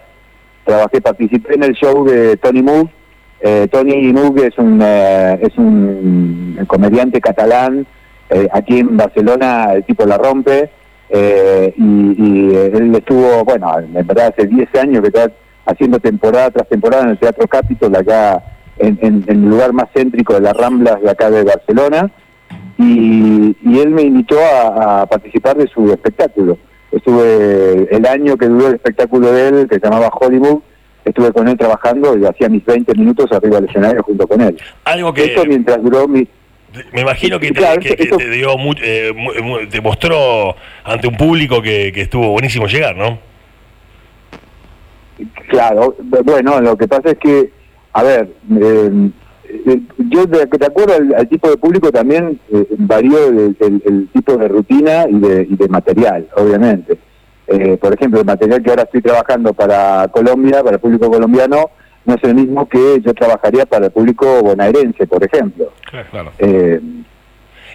Trabajé, 0.65 1.01
participé 1.01 1.55
en 1.55 1.63
el 1.63 1.73
show 1.73 2.05
de 2.05 2.37
Tony 2.37 2.61
Moog. 2.63 2.89
Eh, 3.41 3.67
Tony 3.69 4.13
Moog 4.13 4.39
es 4.39 4.57
un, 4.57 4.79
eh, 4.81 5.39
es 5.41 5.57
un 5.57 6.57
comediante 6.67 7.19
catalán. 7.19 7.85
eh, 8.29 8.47
aquí 8.53 8.79
en 8.79 8.95
Barcelona 8.95 9.73
el 9.73 9.83
tipo 9.83 10.05
la 10.05 10.17
rompe. 10.17 10.69
eh, 11.09 11.73
y, 11.77 11.83
y, 12.17 12.55
él 12.55 12.95
estuvo, 12.95 13.43
bueno, 13.43 13.77
en 13.79 14.07
verdad 14.07 14.33
hace 14.35 14.47
10 14.47 14.73
años 14.75 15.01
que 15.01 15.07
está 15.09 15.29
haciendo 15.65 15.99
temporada 15.99 16.51
tras 16.51 16.67
temporada 16.69 17.03
en 17.03 17.09
el 17.11 17.17
Teatro 17.17 17.47
Capitol 17.47 17.95
acá 17.95 18.43
en, 18.79 18.97
en- 19.01 19.23
en 19.27 19.43
el 19.43 19.49
lugar 19.49 19.71
más 19.73 19.85
céntrico 19.93 20.33
de 20.33 20.41
las 20.41 20.53
Ramblas 20.57 21.01
de 21.01 21.09
acá 21.09 21.29
de 21.29 21.43
Barcelona 21.43 22.11
y, 22.77 23.55
y 23.63 23.79
él 23.79 23.89
me 23.89 24.01
invitó 24.03 24.37
a, 24.39 25.01
a 25.01 25.05
participar 25.05 25.57
de 25.57 25.67
su 25.67 25.91
espectáculo. 25.91 26.57
Estuve 26.91 27.87
el 27.95 28.05
año 28.05 28.37
que 28.37 28.47
duró 28.47 28.67
el 28.67 28.75
espectáculo 28.75 29.31
de 29.31 29.47
él, 29.47 29.67
que 29.69 29.75
se 29.79 29.81
llamaba 29.81 30.09
Hollywood, 30.09 30.61
estuve 31.05 31.31
con 31.31 31.47
él 31.47 31.57
trabajando 31.57 32.17
y 32.17 32.25
hacía 32.25 32.49
mis 32.49 32.63
20 32.65 32.93
minutos 32.95 33.31
arriba 33.31 33.59
del 33.59 33.69
escenario 33.69 34.03
junto 34.03 34.27
con 34.27 34.41
él. 34.41 34.57
Algo 34.85 35.13
que 35.13 35.25
Esto 35.25 35.45
mientras 35.45 35.81
duró 35.81 36.07
mi... 36.07 36.27
me 36.93 37.01
imagino 37.01 37.39
que 37.39 37.47
te, 37.49 37.53
Claro, 37.55 37.79
que- 37.81 37.95
que 37.95 38.03
eso- 38.03 38.17
te 38.17 38.29
dio 38.29 38.49
eh, 38.81 39.11
te 39.69 39.81
mostró 39.81 40.55
ante 40.83 41.07
un 41.07 41.17
público 41.17 41.61
que, 41.61 41.91
que 41.93 42.01
estuvo 42.01 42.29
buenísimo 42.29 42.67
llegar, 42.67 42.95
¿no? 42.95 43.19
Claro, 45.49 45.95
bueno, 46.25 46.59
lo 46.61 46.75
que 46.77 46.87
pasa 46.87 47.11
es 47.11 47.17
que, 47.17 47.51
a 47.93 48.03
ver, 48.03 48.33
eh, 48.59 49.09
eh, 49.67 49.81
yo 50.09 50.25
de, 50.25 50.45
de 50.45 50.65
acuerdo 50.65 50.95
al, 50.95 51.13
al 51.15 51.27
tipo 51.27 51.49
de 51.49 51.57
público 51.57 51.91
también 51.91 52.39
eh, 52.51 52.65
varió 52.79 53.27
el, 53.27 53.55
el- 53.59 53.83
el 53.85 54.07
tipo 54.11 54.35
de 54.37 54.47
rutina 54.47 55.05
y 55.09 55.19
de, 55.19 55.47
y 55.49 55.55
de 55.55 55.67
material, 55.67 56.27
obviamente. 56.35 56.97
Eh, 57.47 57.77
por 57.77 57.93
ejemplo, 57.93 58.19
el 58.21 58.25
material 58.25 58.63
que 58.63 58.69
ahora 58.71 58.83
estoy 58.83 59.01
trabajando 59.01 59.53
para 59.53 60.07
Colombia, 60.07 60.63
para 60.63 60.75
el 60.77 60.81
público 60.81 61.09
colombiano, 61.11 61.69
no 62.05 62.15
es 62.15 62.23
el 62.23 62.35
mismo 62.35 62.67
que 62.67 62.99
yo 63.01 63.13
trabajaría 63.13 63.65
para 63.65 63.85
el 63.85 63.91
público 63.91 64.41
bonaerense, 64.41 65.05
por 65.07 65.23
ejemplo. 65.23 65.71
Claro. 66.09 66.31
Eh, 66.39 66.79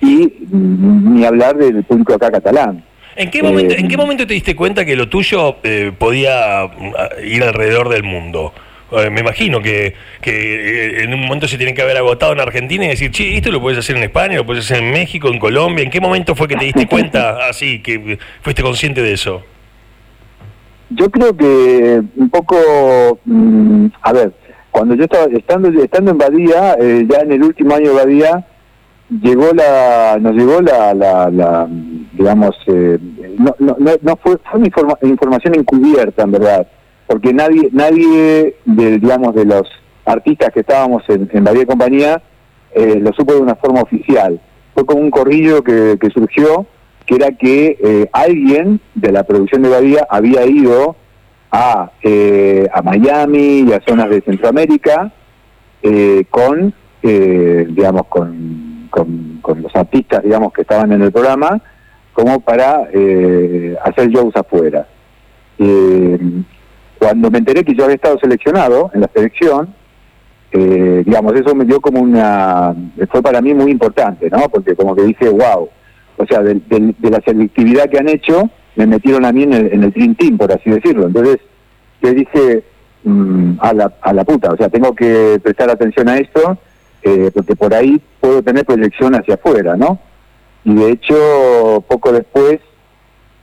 y 0.00 0.46
ni 0.50 1.24
hablar 1.24 1.56
del 1.56 1.84
público 1.84 2.14
acá 2.14 2.30
catalán. 2.30 2.84
¿En 3.18 3.30
qué, 3.30 3.42
momento, 3.42 3.74
Eh, 3.74 3.80
¿En 3.80 3.88
qué 3.88 3.96
momento 3.96 4.26
te 4.28 4.34
diste 4.34 4.54
cuenta 4.54 4.84
que 4.84 4.94
lo 4.94 5.08
tuyo 5.08 5.56
eh, 5.64 5.90
podía 5.96 6.66
mm, 6.66 7.26
ir 7.26 7.42
alrededor 7.42 7.88
del 7.88 8.04
mundo? 8.04 8.54
Eh, 8.92 9.10
me 9.10 9.20
imagino 9.20 9.60
que, 9.60 9.94
que 10.22 11.02
en 11.02 11.12
un 11.12 11.22
momento 11.22 11.48
se 11.48 11.58
tiene 11.58 11.74
que 11.74 11.82
haber 11.82 11.96
agotado 11.96 12.32
en 12.32 12.38
Argentina 12.40 12.84
y 12.84 12.88
decir, 12.88 13.10
che, 13.10 13.36
esto 13.36 13.50
lo 13.50 13.60
puedes 13.60 13.80
hacer 13.80 13.96
en 13.96 14.04
España, 14.04 14.36
lo 14.36 14.46
puedes 14.46 14.64
hacer 14.64 14.84
en 14.84 14.92
México, 14.92 15.28
en 15.28 15.40
Colombia. 15.40 15.84
¿En 15.84 15.90
qué 15.90 16.00
momento 16.00 16.36
fue 16.36 16.46
que 16.46 16.54
te 16.54 16.66
diste 16.66 16.86
cuenta 16.86 17.48
así, 17.50 17.80
que 17.82 18.20
fuiste 18.40 18.62
consciente 18.62 19.02
de 19.02 19.12
eso? 19.12 19.42
Yo 20.90 21.10
creo 21.10 21.36
que 21.36 22.00
un 22.16 22.30
poco, 22.30 23.18
mm, 23.24 23.86
a 24.00 24.12
ver, 24.12 24.32
cuando 24.70 24.94
yo 24.94 25.02
estaba 25.02 25.24
estando 25.24 25.68
estando 25.82 26.12
en 26.12 26.18
Badía, 26.18 26.76
eh, 26.80 27.04
ya 27.10 27.18
en 27.22 27.32
el 27.32 27.42
último 27.42 27.74
año 27.74 27.88
de 27.88 27.96
Badía, 27.96 28.46
llegó 29.10 29.52
la, 29.52 30.18
nos 30.20 30.34
llegó 30.34 30.60
la, 30.60 30.94
la, 30.94 31.30
la, 31.30 31.68
digamos, 32.18 32.56
eh, 32.66 32.98
no, 33.38 34.16
fue, 34.22 34.36
una 34.54 34.66
informa- 34.66 34.98
información 35.02 35.54
encubierta 35.54 36.24
en 36.24 36.32
verdad, 36.32 36.66
porque 37.06 37.32
nadie, 37.32 37.68
nadie, 37.72 38.56
de, 38.64 38.98
digamos, 38.98 39.34
de 39.34 39.44
los 39.44 39.62
artistas 40.04 40.50
que 40.52 40.60
estábamos 40.60 41.02
en, 41.08 41.30
en 41.32 41.44
Badía 41.44 41.62
y 41.62 41.66
compañía, 41.66 42.22
eh, 42.74 42.98
lo 43.00 43.12
supo 43.12 43.34
de 43.34 43.40
una 43.40 43.54
forma 43.54 43.82
oficial. 43.82 44.40
Fue 44.74 44.84
como 44.84 45.00
un 45.00 45.10
corrillo 45.10 45.62
que, 45.62 45.96
que 46.00 46.10
surgió, 46.10 46.66
que 47.06 47.14
era 47.14 47.30
que 47.30 47.78
eh, 47.82 48.08
alguien 48.12 48.80
de 48.94 49.12
la 49.12 49.22
producción 49.22 49.62
de 49.62 49.70
Badía 49.70 50.06
había 50.10 50.44
ido 50.44 50.96
a, 51.50 51.90
a 52.72 52.82
Miami 52.82 53.60
y 53.60 53.72
a 53.72 53.80
zonas 53.86 54.10
de 54.10 54.20
Centroamérica 54.20 55.10
con, 56.30 56.74
digamos, 57.00 58.06
con, 58.08 59.38
con 59.40 59.62
los 59.62 59.74
artistas, 59.74 60.22
digamos, 60.22 60.52
que 60.52 60.60
estaban 60.62 60.92
en 60.92 61.00
el 61.00 61.10
programa, 61.10 61.62
como 62.18 62.40
para 62.40 62.88
eh, 62.92 63.76
hacer 63.84 64.08
shows 64.08 64.34
afuera. 64.34 64.88
Eh, 65.56 66.18
cuando 66.98 67.30
me 67.30 67.38
enteré 67.38 67.62
que 67.62 67.76
yo 67.76 67.84
había 67.84 67.94
estado 67.94 68.18
seleccionado 68.18 68.90
en 68.92 69.02
la 69.02 69.10
selección, 69.14 69.72
eh, 70.50 71.04
digamos, 71.06 71.32
eso 71.36 71.54
me 71.54 71.64
dio 71.64 71.80
como 71.80 72.00
una, 72.00 72.74
fue 73.08 73.22
para 73.22 73.40
mí 73.40 73.54
muy 73.54 73.70
importante, 73.70 74.28
¿no? 74.30 74.48
Porque 74.48 74.74
como 74.74 74.96
que 74.96 75.02
dije, 75.02 75.28
wow, 75.28 75.68
o 76.16 76.26
sea, 76.26 76.42
de, 76.42 76.60
la 77.02 77.20
selectividad 77.24 77.88
que 77.88 77.98
han 77.98 78.08
hecho, 78.08 78.50
me 78.74 78.88
metieron 78.88 79.24
a 79.24 79.30
mí 79.30 79.44
en 79.44 79.52
el, 79.52 79.92
en 79.94 80.36
por 80.36 80.50
así 80.50 80.70
decirlo. 80.70 81.06
Entonces, 81.06 81.38
yo 82.02 82.12
dije, 82.12 82.64
mm, 83.04 83.58
a, 83.60 83.72
la, 83.72 83.92
a 84.00 84.12
la 84.12 84.24
puta, 84.24 84.50
o 84.50 84.56
sea, 84.56 84.68
tengo 84.68 84.92
que 84.92 85.38
prestar 85.40 85.70
atención 85.70 86.08
a 86.08 86.18
esto, 86.18 86.58
porque 87.32 87.54
por 87.54 87.72
ahí 87.72 88.02
puedo 88.20 88.42
tener 88.42 88.64
proyección 88.64 89.14
hacia 89.14 89.34
afuera, 89.34 89.76
¿no? 89.76 90.00
Y 90.64 90.74
de 90.74 90.90
hecho, 90.92 91.84
poco 91.88 92.12
después, 92.12 92.58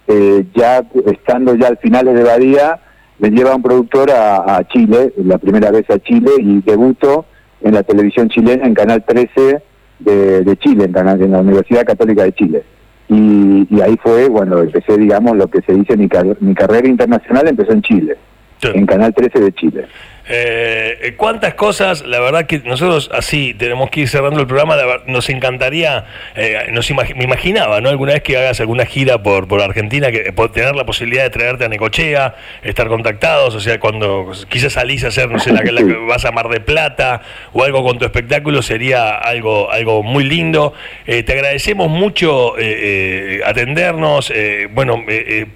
eh, 0.08 0.46
ya 0.56 0.84
estando 1.06 1.56
ya 1.56 1.68
al 1.68 1.78
finales 1.78 2.14
de 2.16 2.24
Badía, 2.24 2.80
me 3.20 3.30
lleva 3.30 3.56
un 3.56 3.64
productor 3.64 4.12
a, 4.12 4.58
a 4.58 4.68
Chile, 4.68 5.14
la 5.18 5.38
primera 5.38 5.72
vez 5.72 5.90
a 5.90 5.98
Chile, 6.00 6.32
y 6.40 6.62
debuto 6.62 7.26
en 7.62 7.74
la 7.74 7.84
televisión 7.84 8.30
chilena, 8.30 8.66
en 8.68 8.74
Canal 8.74 9.04
13 9.06 9.62
de, 10.00 10.44
de 10.44 10.58
Chile, 10.58 10.86
en, 10.86 10.92
canal, 10.92 11.22
en 11.22 11.32
la 11.32 11.40
Universidad 11.40 11.86
Católica 11.86 12.24
de 12.24 12.34
Chile. 12.34 12.64
Y, 13.08 13.68
y 13.70 13.82
ahí 13.82 13.98
fue, 14.04 14.28
bueno, 14.30 14.60
empecé, 14.60 14.98
digamos, 14.98 15.38
lo 15.38 15.48
que 15.48 15.62
se 15.62 15.74
dice, 15.74 15.96
mi, 15.96 16.08
car- 16.10 16.38
mi 16.42 16.54
carrera 16.54 16.88
internacional 16.88 17.48
empezó 17.48 17.72
en 17.72 17.82
Chile, 17.82 18.18
Sí. 18.62 18.70
en 18.74 18.86
Canal 18.86 19.14
13 19.14 19.40
de 19.40 19.52
Chile. 19.54 19.86
Eh, 20.28 21.14
cuántas 21.18 21.54
cosas, 21.54 22.02
la 22.06 22.20
verdad 22.20 22.46
que 22.48 22.60
nosotros 22.60 23.12
así 23.14 23.54
tenemos 23.54 23.90
que 23.92 24.02
ir 24.02 24.10
cerrando 24.10 24.40
el 24.40 24.48
programa, 24.48 24.76
nos 25.06 25.30
encantaría, 25.30 26.06
eh, 26.36 26.68
nos 26.72 26.90
me 26.90 27.24
imaginaba, 27.24 27.80
¿no? 27.82 27.90
Alguna 27.90 28.14
vez 28.14 28.24
que 28.24 28.36
hagas 28.38 28.60
alguna 28.60 28.86
gira 28.86 29.22
por, 29.22 29.48
por 29.48 29.62
Argentina, 29.62 30.12
que 30.12 30.34
por 30.34 30.52
tener 30.52 30.76
la 30.76 30.86
posibilidad 30.86 31.24
de 31.24 31.30
traerte 31.30 31.66
a 31.66 31.70
Necochea, 31.70 32.36
estar 32.64 32.88
contactados, 32.88 33.54
o 33.54 33.60
sea, 33.60 33.80
cuando 33.80 34.32
quizás 34.50 34.74
salís 34.74 35.04
a 35.04 35.10
hacer, 35.10 35.30
no 35.30 35.40
sé, 35.40 35.52
la, 35.52 35.62
la- 35.64 35.82
vas 36.08 36.26
a 36.26 36.32
Mar 36.32 36.50
de 36.50 36.60
Plata 36.60 37.22
o 37.54 37.64
algo 37.64 37.84
con 37.84 38.00
tu 38.00 38.06
espectáculo, 38.06 38.62
sería 38.62 39.16
algo, 39.18 39.72
algo 39.72 40.02
muy 40.02 40.24
lindo. 40.24 40.74
Eh, 41.06 41.24
te 41.24 41.34
agradecemos 41.34 41.90
mucho 41.90 42.58
eh, 42.58 43.38
eh, 43.38 43.42
atendernos, 43.46 44.34
bueno, 44.72 45.04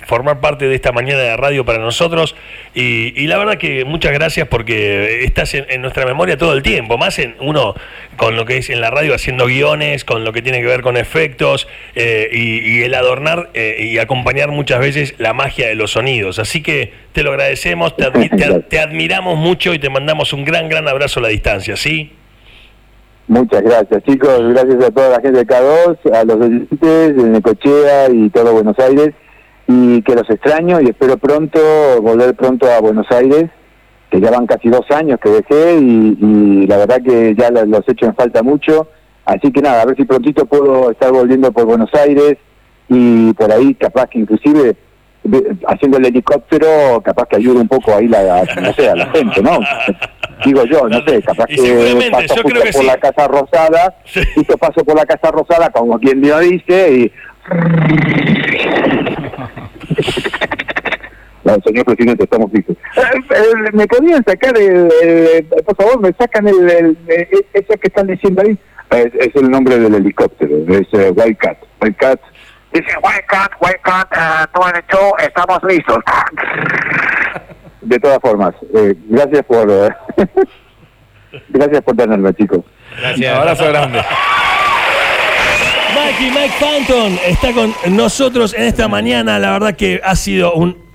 formar 0.05 0.39
parte 0.41 0.67
de 0.67 0.75
esta 0.75 0.91
mañana 0.91 1.19
de 1.21 1.37
radio 1.37 1.65
para 1.65 1.79
nosotros 1.79 2.35
y, 2.75 3.19
y 3.19 3.27
la 3.27 3.37
verdad 3.37 3.57
que 3.57 3.83
muchas 3.85 4.11
gracias 4.13 4.47
porque 4.59 5.23
estás 5.23 5.53
en, 5.53 5.65
en 5.69 5.81
nuestra 5.81 6.05
memoria 6.05 6.37
todo 6.37 6.51
el 6.53 6.61
tiempo, 6.63 6.97
más 6.97 7.17
en 7.17 7.33
uno 7.39 7.75
con 8.17 8.35
lo 8.35 8.43
que 8.43 8.57
es 8.57 8.69
en 8.69 8.81
la 8.81 8.91
radio 8.91 9.15
haciendo 9.15 9.45
guiones, 9.45 10.03
con 10.03 10.25
lo 10.25 10.33
que 10.33 10.41
tiene 10.41 10.59
que 10.59 10.67
ver 10.67 10.81
con 10.81 10.97
efectos 10.97 11.65
eh, 11.95 12.27
y, 12.33 12.59
y 12.59 12.83
el 12.83 12.93
adornar 12.93 13.51
eh, 13.53 13.77
y 13.79 13.99
acompañar 13.99 14.49
muchas 14.49 14.81
veces 14.81 15.15
la 15.17 15.33
magia 15.33 15.69
de 15.69 15.75
los 15.75 15.91
sonidos. 15.91 16.39
Así 16.39 16.61
que 16.61 16.91
te 17.13 17.23
lo 17.23 17.29
agradecemos, 17.31 17.95
te, 17.95 18.03
admi- 18.03 18.29
te- 18.35 18.59
te 18.59 18.79
admiramos 18.81 19.37
mucho 19.37 19.73
y 19.73 19.79
te 19.79 19.89
mandamos 19.89 20.33
un 20.33 20.43
gran, 20.43 20.67
gran 20.67 20.85
abrazo 20.89 21.21
a 21.21 21.23
la 21.23 21.29
distancia, 21.29 21.77
¿sí? 21.77 22.11
Muchas 23.29 23.61
gracias, 23.61 24.03
chicos. 24.03 24.41
Gracias 24.53 24.83
a 24.83 24.91
toda 24.91 25.09
la 25.11 25.21
gente 25.21 25.39
de 25.39 25.47
K2, 25.47 26.13
a 26.13 26.23
los 26.25 26.35
oyentes 26.35 27.15
de 27.15 27.23
Necochea 27.29 28.09
y 28.11 28.29
todo 28.31 28.51
Buenos 28.51 28.77
Aires. 28.79 29.11
Y 29.67 30.01
que 30.01 30.15
los 30.15 30.29
extraño 30.29 30.81
y 30.81 30.89
espero 30.89 31.15
pronto 31.17 31.59
volver 32.01 32.33
pronto 32.35 32.69
a 32.69 32.79
Buenos 32.81 33.05
Aires, 33.11 33.45
que 34.09 34.19
ya 34.19 34.31
van 34.31 34.47
casi 34.47 34.69
dos 34.69 34.85
años 34.91 35.19
que 35.23 35.29
dejé 35.29 35.77
y, 35.79 36.17
y 36.19 36.67
la 36.67 36.77
verdad 36.77 37.01
que 37.03 37.35
ya 37.35 37.49
los 37.51 37.87
echo 37.87 38.05
en 38.05 38.15
falta 38.15 38.41
mucho. 38.43 38.87
Así 39.25 39.51
que 39.51 39.61
nada, 39.61 39.83
a 39.83 39.85
ver 39.85 39.95
si 39.95 40.05
prontito 40.05 40.45
puedo 40.45 40.91
estar 40.91 41.11
volviendo 41.11 41.51
por 41.51 41.65
Buenos 41.65 41.93
Aires 41.93 42.37
y 42.87 43.31
por 43.33 43.51
ahí 43.51 43.75
capaz 43.75 44.07
que 44.07 44.19
inclusive 44.19 44.75
haciendo 45.67 45.97
el 45.99 46.05
helicóptero, 46.07 47.01
capaz 47.03 47.27
que 47.27 47.35
ayude 47.35 47.59
un 47.59 47.67
poco 47.67 47.93
ahí 47.93 48.07
la, 48.07 48.43
no 48.61 48.73
sé, 48.73 48.89
a 48.89 48.95
la 48.95 49.05
gente, 49.11 49.43
¿no? 49.43 49.59
Digo 50.45 50.63
yo, 50.65 50.87
no 50.87 50.99
sé, 51.05 51.21
capaz 51.21 51.45
que 51.45 52.09
paso 52.11 52.35
yo 52.35 52.41
justo 52.41 52.49
creo 52.49 52.63
que 52.63 52.71
por 52.71 52.81
sí. 52.81 52.87
la 52.87 52.97
Casa 52.97 53.27
Rosada, 53.27 53.95
Sí. 54.05 54.21
justo 54.33 54.57
paso 54.57 54.83
por 54.83 54.95
la 54.95 55.05
Casa 55.05 55.29
Rosada 55.29 55.69
como 55.69 55.99
quien 55.99 56.21
Dios 56.21 56.39
dice 56.41 56.91
y... 56.97 57.11
No, 61.49 61.63
señor 61.65 61.85
presidente, 61.85 62.23
estamos 62.23 62.51
listos. 62.53 62.75
Eh, 62.95 63.01
eh, 63.31 63.71
¿Me 63.73 63.87
podrían 63.87 64.23
sacar 64.23 64.57
el, 64.57 64.89
el- 65.01 65.45
por 65.65 65.75
favor, 65.75 65.99
me 66.01 66.13
sacan 66.13 66.47
el, 66.47 66.69
el- 66.69 66.97
eso 67.53 67.73
que 67.81 67.87
están 67.87 68.07
diciendo 68.07 68.41
ahí? 68.45 68.57
Es, 68.91 69.13
es 69.15 69.35
el 69.35 69.49
nombre 69.49 69.77
del 69.79 69.93
helicóptero, 69.95 70.55
es 70.67 70.87
eh, 70.93 71.11
Wildcat. 71.15 71.57
Wildcat. 71.81 72.19
Dice 72.73 72.87
Wildcat, 73.03 73.51
Wildcat, 73.61 74.11
eh, 74.15 74.47
todo 74.53 74.67
el 74.67 74.83
show, 74.91 75.13
estamos 75.19 75.59
listos. 75.67 75.97
De 77.81 77.99
todas 77.99 78.19
formas, 78.19 78.53
eh, 78.75 78.93
gracias 79.07 79.43
por... 79.45 79.67
gracias 81.49 81.81
por 81.81 81.95
tenerme, 81.95 82.33
chicos. 82.33 82.59
Gracias. 82.99 83.35
Abrazo 83.35 83.65
grande. 83.67 84.01
Mikey, 85.95 86.29
Mike 86.31 86.53
Phantom 86.59 87.17
está 87.25 87.51
con 87.53 87.73
nosotros 87.95 88.53
en 88.53 88.63
esta 88.63 88.87
mañana. 88.87 89.39
La 89.39 89.51
verdad 89.53 89.75
que 89.75 89.99
ha 90.03 90.15
sido 90.15 90.53
un 90.53 90.88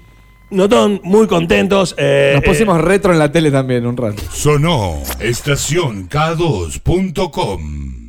notón 0.54 1.00
muy 1.04 1.26
contentos. 1.26 1.94
eh, 1.98 2.32
Nos 2.34 2.44
pusimos 2.44 2.80
retro 2.80 3.12
en 3.12 3.18
la 3.18 3.30
tele 3.30 3.50
también 3.50 3.86
un 3.86 3.96
rato. 3.96 4.22
Sonó 4.32 5.02
estación 5.20 6.08
K2.com. 6.08 8.08